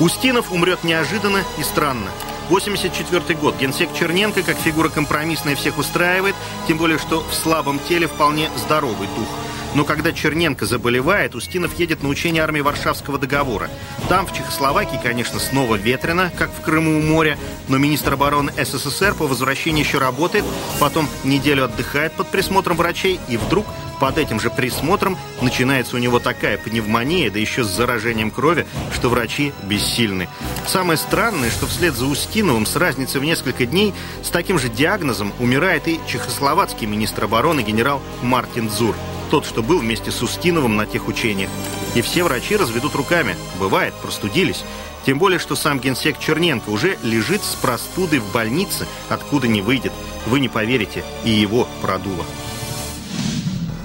Устинов 0.00 0.52
умрет 0.52 0.84
неожиданно 0.84 1.42
и 1.58 1.62
странно. 1.62 2.08
84 2.48 3.38
год. 3.38 3.56
Генсек 3.58 3.92
Черненко, 3.92 4.42
как 4.42 4.56
фигура 4.56 4.88
компромиссная, 4.88 5.56
всех 5.56 5.78
устраивает, 5.78 6.34
тем 6.68 6.78
более, 6.78 6.98
что 6.98 7.20
в 7.20 7.34
слабом 7.34 7.78
теле 7.78 8.06
вполне 8.06 8.50
здоровый 8.56 9.08
дух. 9.16 9.28
Но 9.76 9.84
когда 9.84 10.10
Черненко 10.10 10.64
заболевает, 10.64 11.34
Устинов 11.34 11.78
едет 11.78 12.02
на 12.02 12.08
учение 12.08 12.42
армии 12.42 12.62
Варшавского 12.62 13.18
договора. 13.18 13.68
Там, 14.08 14.26
в 14.26 14.32
Чехословакии, 14.32 14.98
конечно, 15.02 15.38
снова 15.38 15.74
ветрено, 15.74 16.32
как 16.38 16.50
в 16.50 16.62
Крыму 16.62 16.98
у 16.98 17.02
моря, 17.02 17.36
но 17.68 17.76
министр 17.76 18.14
обороны 18.14 18.50
СССР 18.56 19.12
по 19.12 19.26
возвращении 19.26 19.84
еще 19.84 19.98
работает, 19.98 20.46
потом 20.80 21.06
неделю 21.24 21.64
отдыхает 21.64 22.14
под 22.14 22.28
присмотром 22.28 22.78
врачей, 22.78 23.20
и 23.28 23.36
вдруг 23.36 23.66
под 24.00 24.16
этим 24.16 24.40
же 24.40 24.48
присмотром 24.48 25.18
начинается 25.42 25.96
у 25.96 25.98
него 25.98 26.20
такая 26.20 26.56
пневмония, 26.56 27.30
да 27.30 27.38
еще 27.38 27.62
с 27.62 27.66
заражением 27.66 28.30
крови, 28.30 28.66
что 28.94 29.10
врачи 29.10 29.52
бессильны. 29.64 30.26
Самое 30.66 30.96
странное, 30.96 31.50
что 31.50 31.66
вслед 31.66 31.94
за 31.94 32.06
Устиновым 32.06 32.64
с 32.64 32.76
разницей 32.76 33.20
в 33.20 33.24
несколько 33.24 33.66
дней 33.66 33.92
с 34.22 34.30
таким 34.30 34.58
же 34.58 34.70
диагнозом 34.70 35.34
умирает 35.38 35.86
и 35.86 36.00
чехословацкий 36.08 36.86
министр 36.86 37.24
обороны 37.24 37.60
генерал 37.60 38.00
Мартин 38.22 38.70
Зур. 38.70 38.96
Тот, 39.30 39.44
что 39.44 39.62
был 39.62 39.80
вместе 39.80 40.10
с 40.10 40.22
Устиновым 40.22 40.76
на 40.76 40.86
тех 40.86 41.08
учениях. 41.08 41.50
И 41.94 42.02
все 42.02 42.22
врачи 42.22 42.56
разведут 42.56 42.94
руками. 42.94 43.36
Бывает, 43.58 43.94
простудились. 43.94 44.64
Тем 45.04 45.18
более, 45.18 45.38
что 45.38 45.56
сам 45.56 45.78
генсек 45.78 46.18
Черненко 46.18 46.70
уже 46.70 46.98
лежит 47.02 47.42
с 47.42 47.54
простудой 47.54 48.18
в 48.18 48.32
больнице, 48.32 48.86
откуда 49.08 49.48
не 49.48 49.62
выйдет. 49.62 49.92
Вы 50.26 50.40
не 50.40 50.48
поверите, 50.48 51.04
и 51.24 51.30
его 51.30 51.68
продуло 51.80 52.24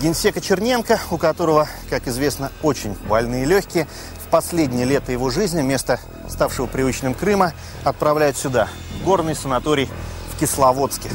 генсека 0.02 0.42
Черненко, 0.42 1.00
у 1.12 1.18
которого, 1.18 1.68
как 1.90 2.08
известно, 2.08 2.52
очень 2.64 2.96
больные 3.08 3.46
легкие, 3.46 3.88
в 4.26 4.30
последнее 4.32 4.86
лето 4.86 5.12
его 5.12 5.30
жизни 5.30 5.62
вместо 5.62 6.00
ставшего 6.28 6.66
привычным 6.66 7.14
Крыма 7.14 7.54
отправляют 7.84 8.36
сюда, 8.36 8.68
в 9.00 9.06
горный 9.06 9.36
санаторий 9.36 9.88
в 10.34 10.40
Кисловодске. 10.40 11.10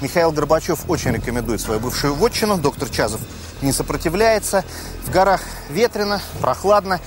Михаил 0.00 0.32
Горбачев 0.32 0.80
очень 0.88 1.12
рекомендует 1.12 1.60
свою 1.60 1.78
бывшую 1.78 2.14
вотчину. 2.14 2.58
Доктор 2.58 2.88
Чазов 2.88 3.20
не 3.64 3.72
сопротивляется. 3.72 4.64
В 5.04 5.10
горах 5.10 5.40
ветрено, 5.70 6.20
прохладно 6.40 7.00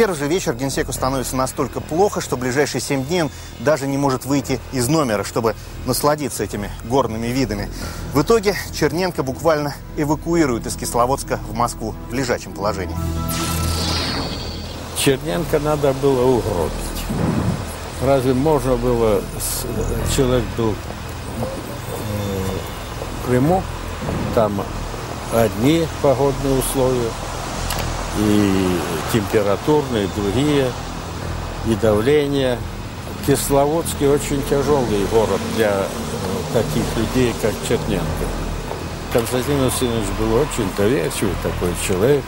первый 0.00 0.16
же 0.16 0.28
вечер 0.28 0.54
генсеку 0.54 0.94
становится 0.94 1.36
настолько 1.36 1.82
плохо, 1.82 2.22
что 2.22 2.36
в 2.36 2.38
ближайшие 2.38 2.80
семь 2.80 3.04
дней 3.04 3.24
он 3.24 3.30
даже 3.58 3.86
не 3.86 3.98
может 3.98 4.24
выйти 4.24 4.58
из 4.72 4.88
номера, 4.88 5.24
чтобы 5.24 5.54
насладиться 5.84 6.42
этими 6.42 6.70
горными 6.84 7.26
видами. 7.26 7.68
В 8.14 8.22
итоге 8.22 8.56
Черненко 8.72 9.22
буквально 9.22 9.74
эвакуируют 9.98 10.64
из 10.64 10.74
Кисловодска 10.76 11.38
в 11.50 11.54
Москву 11.54 11.94
в 12.08 12.14
лежачем 12.14 12.54
положении. 12.54 12.96
Черненко 14.96 15.58
надо 15.58 15.92
было 15.92 16.24
угробить. 16.24 16.72
Разве 18.02 18.32
можно 18.32 18.76
было... 18.76 19.20
Человек 20.16 20.46
был 20.56 20.74
в 23.22 23.26
Крыму, 23.26 23.62
там 24.34 24.62
одни 25.32 25.86
погодные 26.02 26.58
условия, 26.58 27.10
и 28.18 28.78
температурные, 29.12 30.08
другие, 30.16 30.70
и 31.66 31.74
давление. 31.76 32.58
Кисловодский 33.26 34.08
очень 34.08 34.42
тяжелый 34.48 35.04
город 35.12 35.40
для 35.56 35.68
э, 35.68 35.84
таких 36.54 36.84
людей, 36.96 37.34
как 37.42 37.52
Черненко. 37.68 38.04
Константин 39.12 39.64
Васильевич 39.64 40.08
был 40.18 40.34
очень 40.36 40.68
доверчивый 40.76 41.34
такой 41.42 41.74
человек, 41.86 42.24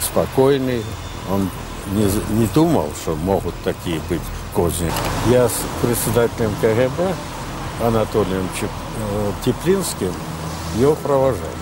спокойный. 0.00 0.84
Он 1.30 1.50
не, 1.92 2.04
не 2.38 2.46
думал, 2.54 2.90
что 3.02 3.16
могут 3.16 3.54
такие 3.64 4.00
быть 4.08 4.20
козни. 4.54 4.90
Я 5.28 5.48
с 5.48 5.52
председателем 5.82 6.52
КГБ 6.60 7.14
Анатолием 7.82 8.48
э, 8.62 9.32
Теплинским 9.44 10.12
его 10.76 10.94
провожал. 10.94 11.59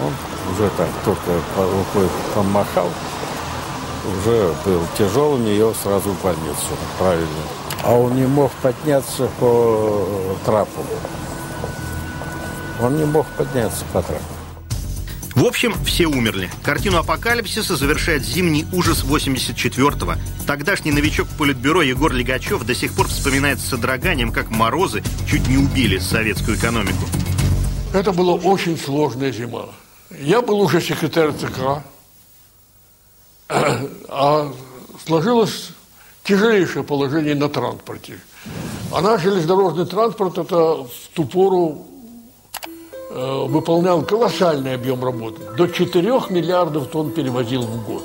Он 0.00 0.12
уже 0.52 0.70
так 0.76 0.88
только 1.04 1.42
рукой 1.56 2.08
помахал, 2.34 2.88
уже 4.18 4.54
был 4.64 4.82
тяжелым, 4.96 5.44
ее 5.44 5.74
сразу 5.82 6.10
в 6.10 6.22
больницу 6.22 6.76
правильно. 6.98 7.28
А 7.82 7.94
он 7.94 8.14
не 8.16 8.26
мог 8.26 8.50
подняться 8.62 9.28
по 9.38 10.06
трапу. 10.44 10.84
Он 12.80 12.96
не 12.96 13.04
мог 13.04 13.26
подняться 13.36 13.84
по 13.92 14.02
трапу. 14.02 14.24
В 15.34 15.44
общем, 15.44 15.74
все 15.84 16.06
умерли. 16.06 16.50
Картину 16.62 16.98
апокалипсиса 16.98 17.76
завершает 17.76 18.24
зимний 18.24 18.66
ужас 18.72 19.04
84-го. 19.04 20.14
Тогдашний 20.46 20.90
новичок 20.90 21.28
Политбюро 21.38 21.82
Егор 21.82 22.12
Легачев 22.12 22.64
до 22.64 22.74
сих 22.74 22.92
пор 22.92 23.06
вспоминает 23.06 23.60
с 23.60 23.66
содроганием, 23.66 24.32
как 24.32 24.50
морозы 24.50 25.02
чуть 25.30 25.46
не 25.48 25.56
убили 25.56 25.98
советскую 25.98 26.56
экономику. 26.56 27.04
Это 27.92 28.12
была 28.12 28.34
очень 28.34 28.76
сложная 28.76 29.30
зима. 29.30 29.66
Я 30.18 30.42
был 30.42 30.60
уже 30.60 30.80
секретарь 30.80 31.32
ЦК, 31.32 31.82
а 34.08 34.52
сложилось 35.04 35.70
тяжелейшее 36.24 36.82
положение 36.82 37.34
на 37.36 37.48
транспорте. 37.48 38.18
А 38.92 39.00
наш 39.02 39.22
железнодорожный 39.22 39.86
транспорт 39.86 40.38
это 40.38 40.84
в 40.84 40.90
ту 41.14 41.24
пору 41.24 41.86
э, 43.10 43.44
выполнял 43.46 44.02
колоссальный 44.02 44.74
объем 44.74 45.04
работы. 45.04 45.42
До 45.56 45.68
4 45.68 46.02
миллиардов 46.30 46.88
тонн 46.88 47.12
перевозил 47.12 47.62
в 47.62 47.86
год. 47.86 48.04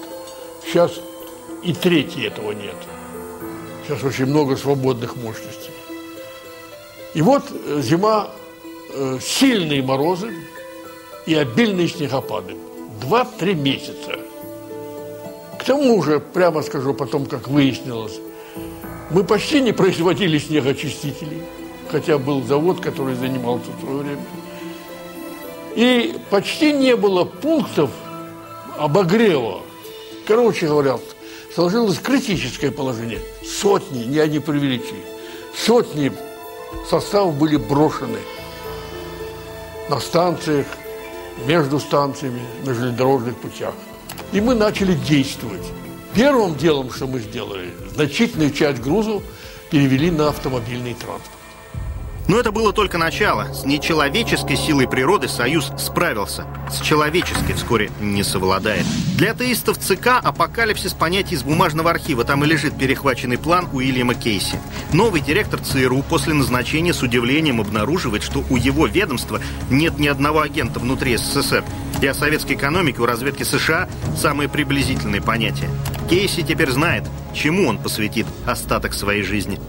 Сейчас 0.64 0.92
и 1.64 1.74
трети 1.74 2.28
этого 2.28 2.52
нет. 2.52 2.76
Сейчас 3.88 4.04
очень 4.04 4.28
много 4.28 4.56
свободных 4.58 5.16
мощностей. 5.16 5.72
И 7.16 7.22
вот 7.24 7.44
зима, 7.82 8.30
э, 8.94 9.18
сильные 9.20 9.82
морозы, 9.82 10.32
и 11.26 11.34
обильные 11.34 11.88
снегопады. 11.88 12.56
Два-три 13.02 13.54
месяца. 13.56 14.20
К 15.60 15.64
тому 15.64 16.02
же, 16.04 16.20
прямо 16.20 16.62
скажу 16.62 16.94
потом, 16.94 17.26
как 17.26 17.48
выяснилось, 17.48 18.20
мы 19.10 19.24
почти 19.24 19.62
не 19.62 19.72
производили 19.72 20.38
снегочистителей, 20.38 21.42
хотя 21.90 22.18
был 22.18 22.44
завод, 22.44 22.80
который 22.80 23.16
занимался 23.16 23.72
в 23.72 23.82
свое 23.82 23.98
время. 23.98 24.26
И 25.76 26.18
почти 26.30 26.72
не 26.72 26.96
было 26.96 27.26
пунктов 27.26 27.90
обогрева. 28.78 29.62
Короче 30.28 30.68
говоря, 30.68 31.00
сложилось 31.54 32.00
критическое 32.00 32.72
положение. 32.72 33.20
Сотни, 33.44 34.00
я 34.00 34.28
не 34.28 34.40
преувеличиваю, 34.40 35.04
сотни 35.56 36.12
составов 36.90 37.36
были 37.36 37.58
брошены 37.58 38.20
на 39.90 40.00
станциях, 40.00 40.66
между 41.46 41.80
станциями, 41.80 42.42
на 42.66 42.74
железнодорожных 42.74 43.38
путях. 43.38 43.74
И 44.32 44.42
мы 44.42 44.56
начали 44.56 44.94
действовать. 44.94 45.66
Первым 46.14 46.56
делом, 46.56 46.92
что 46.92 47.08
мы 47.08 47.20
сделали, 47.20 47.74
значительную 47.94 48.52
часть 48.52 48.82
грузов 48.82 49.22
перевели 49.70 50.12
на 50.12 50.30
автомобильный 50.30 50.94
транспорт. 50.94 51.32
Но 52.28 52.40
это 52.40 52.52
было 52.52 52.74
только 52.74 52.98
начало. 52.98 53.54
С 53.54 53.66
нечеловеческой 53.66 54.58
силой 54.58 54.88
природы 54.88 55.28
Союз 55.28 55.72
справился. 55.78 56.46
С 56.72 56.82
человеческой 56.82 57.54
вскоре 57.54 57.92
не 58.02 58.24
совладает. 58.24 58.86
Для 59.16 59.32
атеистов 59.32 59.78
ЦК 59.78 60.20
апокалипсис 60.24 60.94
понятие 60.94 61.36
из 61.36 61.44
бумажного 61.44 61.92
архива. 61.92 62.24
Там 62.24 62.44
и 62.44 62.48
лежит 62.48 62.78
перехваченный 62.78 63.38
план 63.38 63.68
Уильяма 63.72 64.16
Кейси. 64.16 64.60
Новый 64.92 65.22
директор 65.22 65.60
ЦРУ 65.60 66.04
после 66.04 66.34
назначения 66.34 66.94
с 66.94 67.04
удивлением 67.04 67.62
обнаруживает, 67.62 68.24
что 68.24 68.44
у 68.50 68.56
его 68.56 68.88
ведомства 68.88 69.40
нет 69.70 70.00
ни 70.00 70.08
одного 70.08 70.42
агента 70.42 70.80
внутри 70.80 71.18
СССР. 71.18 71.64
И 72.02 72.08
о 72.08 72.14
советской 72.14 72.54
экономике 72.54 73.02
у 73.02 73.06
разведки 73.06 73.44
США 73.44 73.88
самые 74.18 74.50
приблизительные 74.50 75.22
понятия. 75.22 75.70
Кейси 76.10 76.42
теперь 76.42 76.72
знает, 76.72 77.04
чему 77.34 77.68
он 77.68 77.78
посвятит 77.78 78.26
остаток 78.46 78.94
своей 78.94 79.24
жизни. 79.24 79.60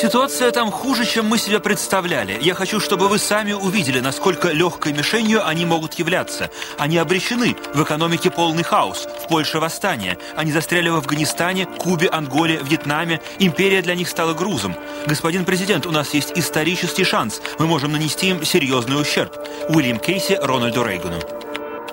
Ситуация 0.00 0.50
там 0.50 0.70
хуже, 0.70 1.06
чем 1.06 1.24
мы 1.26 1.38
себе 1.38 1.58
представляли. 1.58 2.38
Я 2.42 2.54
хочу, 2.54 2.80
чтобы 2.80 3.08
вы 3.08 3.18
сами 3.18 3.52
увидели, 3.52 4.00
насколько 4.00 4.48
легкой 4.48 4.92
мишенью 4.92 5.46
они 5.46 5.64
могут 5.64 5.94
являться. 5.94 6.50
Они 6.76 6.98
обречены. 6.98 7.56
В 7.72 7.82
экономике 7.82 8.30
полный 8.30 8.62
хаос. 8.62 9.08
В 9.24 9.28
Польше 9.28 9.58
восстание. 9.58 10.18
Они 10.36 10.52
застряли 10.52 10.90
в 10.90 10.96
Афганистане, 10.96 11.64
Кубе, 11.64 12.08
Анголе, 12.08 12.60
Вьетнаме. 12.62 13.22
Империя 13.38 13.80
для 13.80 13.94
них 13.94 14.10
стала 14.10 14.34
грузом. 14.34 14.76
Господин 15.06 15.46
президент, 15.46 15.86
у 15.86 15.90
нас 15.90 16.12
есть 16.12 16.32
исторический 16.34 17.04
шанс. 17.04 17.40
Мы 17.58 17.66
можем 17.66 17.92
нанести 17.92 18.28
им 18.28 18.44
серьезный 18.44 19.00
ущерб. 19.00 19.34
Уильям 19.70 19.98
Кейси 19.98 20.38
Рональду 20.42 20.84
Рейгану. 20.84 21.20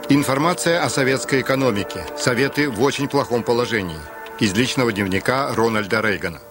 Информация 0.10 0.84
о 0.84 0.90
советской 0.90 1.40
экономике. 1.40 2.06
Советы 2.18 2.70
в 2.70 2.84
очень 2.84 3.08
плохом 3.08 3.44
положении. 3.44 4.00
Из 4.40 4.54
личного 4.54 4.92
дневника 4.92 5.54
Рональда 5.56 6.02
Рейгана. 6.02 6.42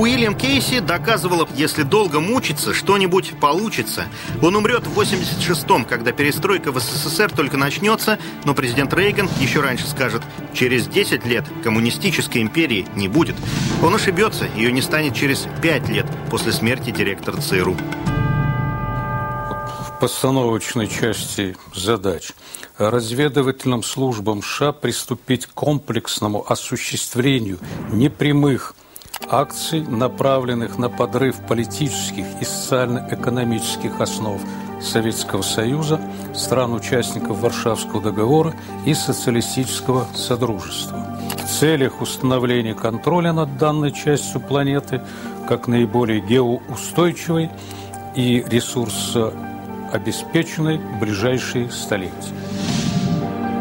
Уильям 0.00 0.34
Кейси 0.34 0.80
доказывал, 0.80 1.46
если 1.54 1.82
долго 1.82 2.20
мучиться, 2.20 2.72
что-нибудь 2.72 3.38
получится. 3.38 4.06
Он 4.40 4.56
умрет 4.56 4.86
в 4.86 4.98
86-м, 4.98 5.84
когда 5.84 6.12
перестройка 6.12 6.72
в 6.72 6.80
СССР 6.80 7.30
только 7.30 7.58
начнется, 7.58 8.18
но 8.46 8.54
президент 8.54 8.94
Рейган 8.94 9.28
еще 9.40 9.60
раньше 9.60 9.86
скажет, 9.86 10.22
через 10.54 10.86
10 10.86 11.26
лет 11.26 11.44
коммунистической 11.62 12.40
империи 12.40 12.86
не 12.96 13.08
будет. 13.08 13.36
Он 13.82 13.94
ошибется, 13.94 14.46
ее 14.56 14.72
не 14.72 14.80
станет 14.80 15.14
через 15.14 15.46
5 15.60 15.90
лет 15.90 16.06
после 16.30 16.52
смерти 16.52 16.88
директора 16.88 17.36
ЦРУ. 17.36 17.74
В 17.74 19.98
постановочной 20.00 20.88
части 20.88 21.58
задач 21.74 22.32
разведывательным 22.78 23.82
службам 23.82 24.42
США 24.42 24.72
приступить 24.72 25.44
к 25.44 25.52
комплексному 25.52 26.50
осуществлению 26.50 27.58
непрямых 27.92 28.74
акций, 29.28 29.82
направленных 29.82 30.78
на 30.78 30.88
подрыв 30.88 31.36
политических 31.46 32.24
и 32.40 32.44
социально-экономических 32.44 34.00
основ 34.00 34.40
Советского 34.80 35.42
Союза, 35.42 36.00
стран-участников 36.34 37.40
Варшавского 37.40 38.02
договора 38.02 38.54
и 38.86 38.94
социалистического 38.94 40.06
содружества. 40.14 41.18
В 41.44 41.50
целях 41.50 42.00
установления 42.00 42.74
контроля 42.74 43.32
над 43.32 43.56
данной 43.58 43.92
частью 43.92 44.40
планеты 44.40 45.02
как 45.46 45.68
наиболее 45.68 46.20
геоустойчивой 46.20 47.50
и 48.14 48.42
ресурсообеспеченной 48.48 50.78
в 50.78 51.00
ближайшие 51.00 51.70
столетия. 51.70 52.14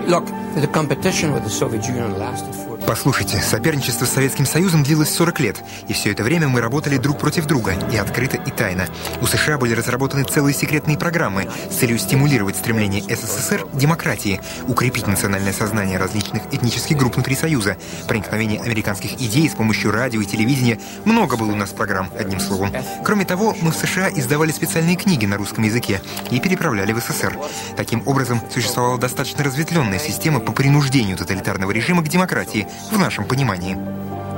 Look, 0.07 0.26
the 0.55 0.72
competition 0.72 1.34
with 1.34 1.43
the 1.43 1.49
Soviet 1.49 1.86
Union 1.88 2.18
lasted 2.18 2.59
Послушайте, 2.89 3.39
соперничество 3.39 4.05
с 4.05 4.13
Советским 4.13 4.47
Союзом 4.47 4.81
длилось 4.81 5.13
40 5.13 5.39
лет, 5.41 5.63
и 5.87 5.93
все 5.93 6.11
это 6.11 6.23
время 6.23 6.47
мы 6.47 6.59
работали 6.59 6.97
друг 6.97 7.19
против 7.19 7.45
друга, 7.45 7.75
и 7.93 7.97
открыто, 7.97 8.37
и 8.37 8.49
тайно. 8.49 8.87
У 9.21 9.27
США 9.27 9.59
были 9.59 9.75
разработаны 9.75 10.23
целые 10.23 10.55
секретные 10.55 10.97
программы 10.97 11.47
с 11.69 11.75
целью 11.75 11.99
стимулировать 11.99 12.55
стремление 12.55 13.03
СССР 13.03 13.67
к 13.67 13.77
демократии, 13.77 14.41
укрепить 14.67 15.05
национальное 15.05 15.53
сознание 15.53 15.99
различных 15.99 16.41
этнических 16.51 16.97
групп 16.97 17.13
внутри 17.13 17.35
Союза, 17.35 17.77
проникновение 18.07 18.59
американских 18.59 19.21
идей 19.21 19.47
с 19.47 19.53
помощью 19.53 19.91
радио 19.91 20.21
и 20.21 20.25
телевидения. 20.25 20.79
Много 21.05 21.37
было 21.37 21.51
у 21.51 21.55
нас 21.55 21.69
программ, 21.69 22.09
одним 22.17 22.39
словом. 22.39 22.73
Кроме 23.05 23.23
того, 23.23 23.55
мы 23.61 23.71
в 23.71 23.75
США 23.75 24.09
издавали 24.09 24.49
специальные 24.51 24.95
книги 24.95 25.27
на 25.27 25.37
русском 25.37 25.63
языке 25.63 26.01
и 26.31 26.39
переправляли 26.39 26.93
в 26.93 26.97
СССР. 26.97 27.37
Таким 27.77 28.01
образом, 28.07 28.41
существовала 28.51 28.97
достаточно 28.97 29.43
разветвленная 29.43 29.99
система 29.99 30.39
по 30.39 30.53
принуждению 30.53 31.17
тоталитарного 31.17 31.69
режима 31.69 32.01
к 32.01 32.07
демократии, 32.07 32.67
в 32.91 32.97
нашем 32.97 33.25
понимании. 33.25 33.77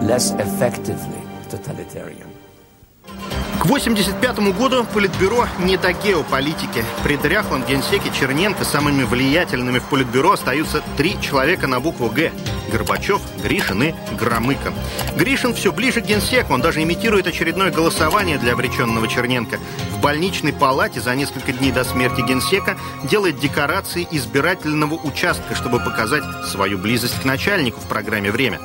Less. 0.01 0.35
К 3.61 3.65
1985 3.65 4.57
году 4.57 4.83
Политбюро 4.91 5.47
не 5.59 5.77
до 5.77 5.93
геополитики. 5.93 6.83
При 7.03 7.15
дряхлом 7.15 7.63
генсеке 7.63 8.09
Черненко 8.11 8.65
самыми 8.65 9.03
влиятельными 9.03 9.77
в 9.77 9.83
Политбюро 9.83 10.31
остаются 10.31 10.81
три 10.97 11.21
человека 11.21 11.67
на 11.67 11.79
букву 11.79 12.09
«Г». 12.09 12.31
Горбачев, 12.71 13.21
Гришин 13.43 13.83
и 13.83 13.93
Громыко. 14.17 14.73
Гришин 15.15 15.53
все 15.53 15.71
ближе 15.71 16.01
к 16.01 16.05
генсеку, 16.05 16.53
он 16.53 16.61
даже 16.61 16.81
имитирует 16.81 17.27
очередное 17.27 17.69
голосование 17.69 18.39
для 18.39 18.53
обреченного 18.53 19.07
Черненко. 19.07 19.59
В 19.91 20.01
больничной 20.01 20.53
палате 20.53 20.99
за 20.99 21.13
несколько 21.15 21.53
дней 21.53 21.71
до 21.71 21.83
смерти 21.83 22.21
генсека 22.21 22.77
делает 23.03 23.39
декорации 23.39 24.07
избирательного 24.09 24.95
участка, 24.95 25.53
чтобы 25.53 25.79
показать 25.79 26.23
свою 26.49 26.79
близость 26.79 27.21
к 27.21 27.25
начальнику 27.25 27.79
в 27.79 27.87
программе 27.87 28.31
«Время». 28.31 28.59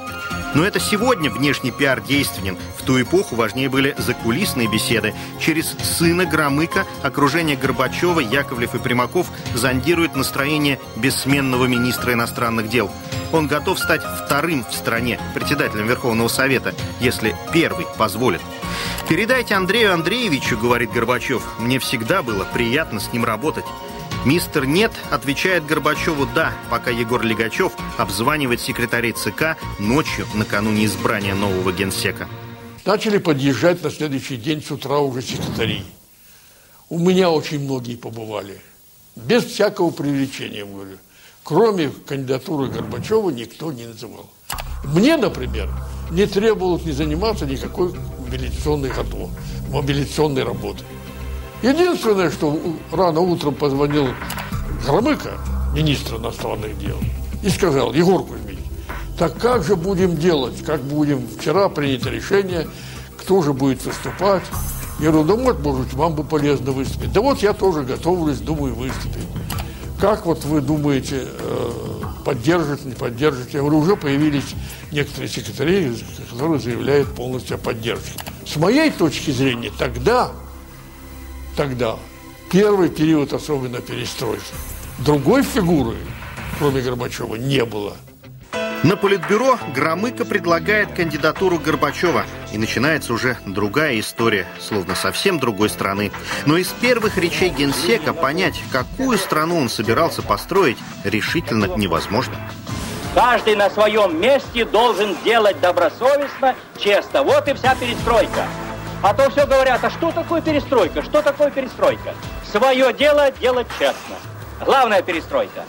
Но 0.56 0.64
это 0.64 0.80
сегодня 0.80 1.28
внешний 1.28 1.70
пиар 1.70 2.00
действенен. 2.00 2.56
В 2.78 2.82
ту 2.82 2.98
эпоху 2.98 3.36
важнее 3.36 3.68
были 3.68 3.94
закулисные 3.98 4.66
беседы. 4.72 5.12
Через 5.38 5.76
сына 5.82 6.24
Громыка 6.24 6.86
окружение 7.02 7.58
Горбачева, 7.58 8.20
Яковлев 8.20 8.74
и 8.74 8.78
Примаков 8.78 9.26
зондирует 9.54 10.16
настроение 10.16 10.80
бессменного 10.96 11.66
министра 11.66 12.14
иностранных 12.14 12.70
дел. 12.70 12.90
Он 13.32 13.48
готов 13.48 13.78
стать 13.78 14.00
вторым 14.02 14.64
в 14.64 14.72
стране 14.72 15.20
председателем 15.34 15.88
Верховного 15.88 16.28
Совета, 16.28 16.74
если 17.00 17.36
первый 17.52 17.84
позволит. 17.98 18.40
«Передайте 19.10 19.54
Андрею 19.54 19.92
Андреевичу,— 19.92 20.56
говорит 20.58 20.90
Горбачев,— 20.90 21.42
мне 21.58 21.78
всегда 21.78 22.22
было 22.22 22.44
приятно 22.44 22.98
с 22.98 23.12
ним 23.12 23.26
работать. 23.26 23.66
Мистер 24.26 24.66
«Нет» 24.66 24.90
отвечает 25.12 25.66
Горбачеву 25.66 26.26
«да», 26.26 26.52
пока 26.68 26.90
Егор 26.90 27.22
Легачев 27.22 27.72
обзванивает 27.96 28.60
секретарей 28.60 29.12
ЦК 29.12 29.56
ночью 29.78 30.26
накануне 30.34 30.86
избрания 30.86 31.32
нового 31.36 31.70
генсека. 31.70 32.26
Начали 32.84 33.18
подъезжать 33.18 33.84
на 33.84 33.90
следующий 33.92 34.36
день 34.36 34.64
с 34.64 34.72
утра 34.72 34.98
уже 34.98 35.22
секретари. 35.22 35.84
У 36.88 36.98
меня 36.98 37.30
очень 37.30 37.60
многие 37.60 37.94
побывали. 37.94 38.60
Без 39.14 39.44
всякого 39.44 39.92
привлечения, 39.92 40.64
говорю. 40.64 40.98
Кроме 41.44 41.90
кандидатуры 41.90 42.66
Горбачева 42.66 43.30
никто 43.30 43.70
не 43.70 43.86
называл. 43.86 44.28
Мне, 44.86 45.16
например, 45.16 45.70
не 46.10 46.26
требовалось 46.26 46.84
не 46.84 46.90
заниматься 46.90 47.46
никакой 47.46 47.94
мобилизационной, 48.18 48.90
мобилизационной 49.70 50.42
работой. 50.42 50.84
Единственное, 51.66 52.30
что 52.30 52.56
рано 52.92 53.18
утром 53.18 53.52
позвонил 53.52 54.06
Громыко, 54.84 55.32
министр 55.74 56.14
иностранных 56.14 56.78
дел, 56.78 56.96
и 57.42 57.50
сказал, 57.50 57.92
Егор 57.92 58.24
Кузьмич, 58.24 58.60
так 59.18 59.36
как 59.36 59.64
же 59.64 59.74
будем 59.74 60.16
делать, 60.16 60.62
как 60.64 60.80
будем, 60.82 61.26
вчера 61.26 61.68
принято 61.68 62.08
решение, 62.08 62.68
кто 63.18 63.42
же 63.42 63.52
будет 63.52 63.84
выступать. 63.84 64.44
Я 65.00 65.10
говорю, 65.10 65.26
да 65.26 65.34
вот, 65.34 65.58
может, 65.58 65.92
вам 65.94 66.14
бы 66.14 66.22
полезно 66.22 66.70
выступить. 66.70 67.12
Да 67.12 67.20
вот 67.20 67.42
я 67.42 67.52
тоже 67.52 67.82
готовлюсь, 67.82 68.38
думаю, 68.38 68.76
выступить. 68.76 69.26
Как 70.00 70.24
вот 70.24 70.44
вы 70.44 70.60
думаете, 70.60 71.26
э, 71.26 71.70
поддержит, 72.24 72.84
не 72.84 72.94
поддержит? 72.94 73.52
Я 73.52 73.60
говорю, 73.60 73.78
уже 73.78 73.96
появились 73.96 74.54
некоторые 74.92 75.28
секретари, 75.28 75.96
которые 76.30 76.60
заявляют 76.60 77.12
полностью 77.16 77.56
о 77.56 77.58
поддержке. 77.58 78.12
С 78.46 78.54
моей 78.54 78.92
точки 78.92 79.32
зрения, 79.32 79.72
тогда 79.76 80.30
тогда. 81.56 81.96
Первый 82.50 82.88
период 82.90 83.32
особенно 83.32 83.80
перестройки. 83.80 84.44
Другой 84.98 85.42
фигуры, 85.42 85.96
кроме 86.58 86.80
Горбачева, 86.82 87.34
не 87.36 87.64
было. 87.64 87.96
На 88.82 88.96
Политбюро 88.96 89.58
Громыко 89.74 90.24
предлагает 90.24 90.92
кандидатуру 90.92 91.58
Горбачева. 91.58 92.24
И 92.52 92.58
начинается 92.58 93.12
уже 93.12 93.36
другая 93.44 93.98
история, 93.98 94.46
словно 94.60 94.94
совсем 94.94 95.40
другой 95.40 95.70
страны. 95.70 96.12
Но 96.44 96.56
из 96.56 96.68
первых 96.68 97.16
речей 97.18 97.48
генсека 97.48 98.12
понять, 98.12 98.62
какую 98.70 99.18
страну 99.18 99.58
он 99.58 99.68
собирался 99.68 100.22
построить, 100.22 100.78
решительно 101.04 101.64
невозможно. 101.76 102.36
Каждый 103.14 103.56
на 103.56 103.70
своем 103.70 104.20
месте 104.20 104.64
должен 104.64 105.16
делать 105.24 105.58
добросовестно, 105.60 106.54
честно. 106.78 107.22
Вот 107.22 107.48
и 107.48 107.54
вся 107.54 107.74
перестройка. 107.74 108.46
А 109.02 109.14
то 109.14 109.30
все 109.30 109.46
говорят, 109.46 109.84
а 109.84 109.90
что 109.90 110.10
такое 110.10 110.40
перестройка? 110.40 111.02
Что 111.02 111.22
такое 111.22 111.50
перестройка? 111.50 112.14
Свое 112.50 112.92
дело 112.92 113.30
делать 113.30 113.66
честно. 113.78 114.16
Главная 114.64 115.02
перестройка. 115.02 115.64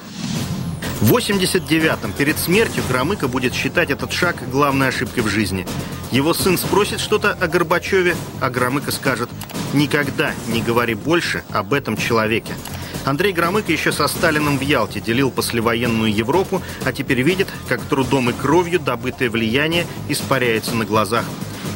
В 1.01 1.15
89-м, 1.15 2.13
перед 2.13 2.39
смертью, 2.39 2.83
Громыко 2.89 3.27
будет 3.27 3.53
считать 3.53 3.91
этот 3.91 4.11
шаг 4.11 4.49
главной 4.49 4.87
ошибкой 4.87 5.23
в 5.23 5.27
жизни. 5.27 5.67
Его 6.11 6.33
сын 6.33 6.57
спросит 6.57 6.99
что-то 6.99 7.33
о 7.33 7.47
Горбачеве, 7.47 8.15
а 8.41 8.49
Громыко 8.49 8.91
скажет 8.91 9.29
«Никогда 9.73 10.31
не 10.47 10.61
говори 10.61 10.95
больше 10.95 11.43
об 11.51 11.73
этом 11.73 11.97
человеке». 11.97 12.53
Андрей 13.05 13.31
Громыко 13.31 13.71
еще 13.71 13.91
со 13.91 14.07
Сталиным 14.07 14.57
в 14.57 14.61
Ялте 14.61 14.99
делил 14.99 15.29
послевоенную 15.29 16.11
Европу, 16.11 16.61
а 16.83 16.91
теперь 16.91 17.21
видит, 17.21 17.47
как 17.69 17.81
трудом 17.81 18.29
и 18.29 18.33
кровью 18.33 18.79
добытое 18.79 19.29
влияние 19.29 19.85
испаряется 20.09 20.75
на 20.75 20.83
глазах. 20.83 21.25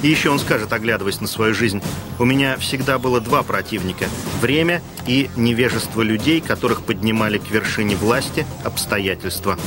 И 0.02 0.08
еще 0.08 0.30
он 0.30 0.40
скажет, 0.40 0.74
оглядываясь 0.74 1.22
на 1.22 1.28
свою 1.28 1.54
жизнь, 1.54 1.82
«У 2.20 2.26
меня 2.26 2.58
всегда 2.58 2.98
было 2.98 3.22
два 3.22 3.44
противника– 3.44 4.06
время 4.42 4.82
и 5.06 5.30
невежество 5.36 6.02
людей, 6.02 6.42
которых 6.42 6.84
поднимали 6.84 7.38
к 7.38 7.50
вершине 7.52 7.96
власти 7.96 8.46
обстоятельства». 8.64 9.58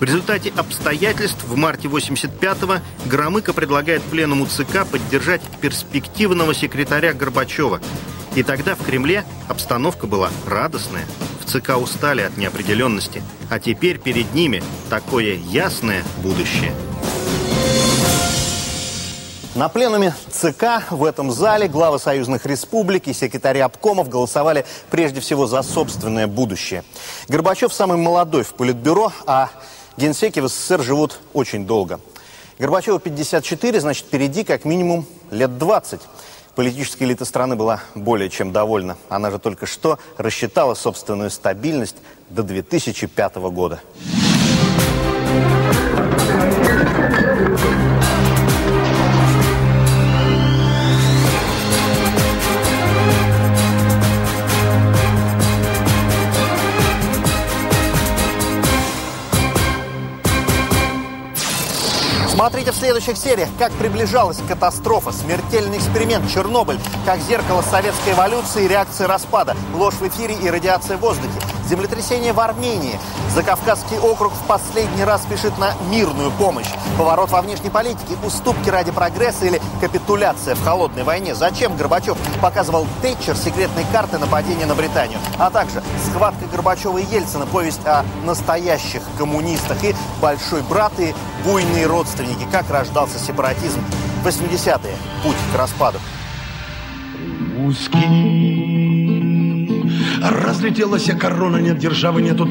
В 0.00 0.02
результате 0.02 0.52
обстоятельств 0.56 1.44
в 1.44 1.56
марте 1.56 1.88
85-го 1.88 2.82
Громыко 3.08 3.52
предлагает 3.52 4.02
пленуму 4.02 4.46
ЦК 4.46 4.86
поддержать 4.90 5.40
перспективного 5.60 6.52
секретаря 6.52 7.12
Горбачева. 7.12 7.80
И 8.34 8.42
тогда 8.42 8.74
в 8.74 8.84
Кремле 8.84 9.24
обстановка 9.48 10.06
была 10.06 10.30
радостная. 10.46 11.06
В 11.40 11.50
ЦК 11.50 11.78
устали 11.78 12.22
от 12.22 12.36
неопределенности. 12.36 13.22
А 13.50 13.60
теперь 13.60 13.98
перед 13.98 14.34
ними 14.34 14.62
такое 14.90 15.36
ясное 15.36 16.02
будущее. 16.22 16.72
На 19.54 19.68
пленуме 19.68 20.12
ЦК 20.32 20.90
в 20.90 21.04
этом 21.04 21.30
зале 21.30 21.68
главы 21.68 22.00
союзных 22.00 22.44
республик 22.44 23.06
и 23.06 23.12
секретари 23.12 23.60
обкомов 23.60 24.08
голосовали 24.08 24.66
прежде 24.90 25.20
всего 25.20 25.46
за 25.46 25.62
собственное 25.62 26.26
будущее. 26.26 26.82
Горбачев 27.28 27.72
самый 27.72 27.96
молодой 27.96 28.42
в 28.42 28.52
Политбюро, 28.54 29.12
а 29.28 29.50
генсеки 29.96 30.40
в 30.40 30.48
СССР 30.48 30.82
живут 30.82 31.20
очень 31.34 31.68
долго. 31.68 32.00
Горбачеву 32.58 32.98
54, 32.98 33.80
значит, 33.80 34.06
впереди 34.06 34.42
как 34.42 34.64
минимум 34.64 35.06
лет 35.30 35.56
20. 35.56 36.00
Политическая 36.56 37.04
элита 37.04 37.24
страны 37.24 37.54
была 37.54 37.80
более 37.94 38.30
чем 38.30 38.50
довольна. 38.50 38.96
Она 39.08 39.30
же 39.30 39.38
только 39.38 39.66
что 39.66 40.00
рассчитала 40.16 40.74
собственную 40.74 41.30
стабильность 41.30 41.96
до 42.28 42.42
2005 42.42 43.36
года. 43.36 43.80
Смотрите 62.64 62.80
в 62.80 62.86
следующих 62.86 63.18
сериях, 63.18 63.50
как 63.58 63.72
приближалась 63.72 64.38
катастрофа, 64.48 65.12
смертельный 65.12 65.76
эксперимент, 65.76 66.30
Чернобыль, 66.30 66.78
как 67.04 67.20
зеркало 67.20 67.60
советской 67.60 68.14
эволюции 68.14 68.64
и 68.64 68.68
реакции 68.68 69.04
распада, 69.04 69.54
ложь 69.74 69.96
в 69.96 70.08
эфире 70.08 70.34
и 70.42 70.48
радиация 70.48 70.96
в 70.96 71.00
воздухе, 71.00 71.38
землетрясение 71.68 72.32
в 72.32 72.40
Армении, 72.40 72.98
Закавказский 73.34 73.98
округ 73.98 74.32
в 74.32 74.46
последний 74.46 75.04
раз 75.04 75.22
спешит 75.22 75.58
на 75.58 75.74
мирную 75.90 76.30
помощь, 76.32 76.68
поворот 76.96 77.30
во 77.30 77.42
внешней 77.42 77.70
политике, 77.70 78.16
уступки 78.24 78.68
ради 78.68 78.92
прогресса 78.92 79.46
или 79.46 79.60
капитуляция 79.80 80.54
в 80.54 80.62
холодной 80.64 81.02
войне. 81.02 81.34
Зачем 81.34 81.76
Горбачев 81.76 82.16
показывал 82.40 82.86
Тэтчер 83.02 83.36
секретные 83.36 83.86
карты 83.92 84.18
нападения 84.18 84.66
на 84.66 84.74
Британию, 84.74 85.18
а 85.38 85.50
также 85.50 85.82
схватка 86.06 86.46
Горбачева 86.46 86.98
и 86.98 87.04
Ельцина, 87.06 87.46
повесть 87.46 87.84
о 87.86 88.04
настоящих 88.24 89.02
коммунистах 89.18 89.82
и 89.82 89.94
большой 90.20 90.62
брат 90.62 90.92
и 90.98 91.14
буйные 91.44 91.86
родственники, 91.86 92.46
как 92.50 92.70
рождался 92.70 93.18
сепаратизм. 93.18 93.80
80-е. 94.24 94.96
Путь 95.22 95.36
к 95.52 95.58
распаду. 95.58 95.98
Узкий. 97.58 98.83
Разлетелась 100.20 101.10
корона, 101.18 101.58
нет 101.58 101.78
державы, 101.78 102.22
нету 102.22 102.46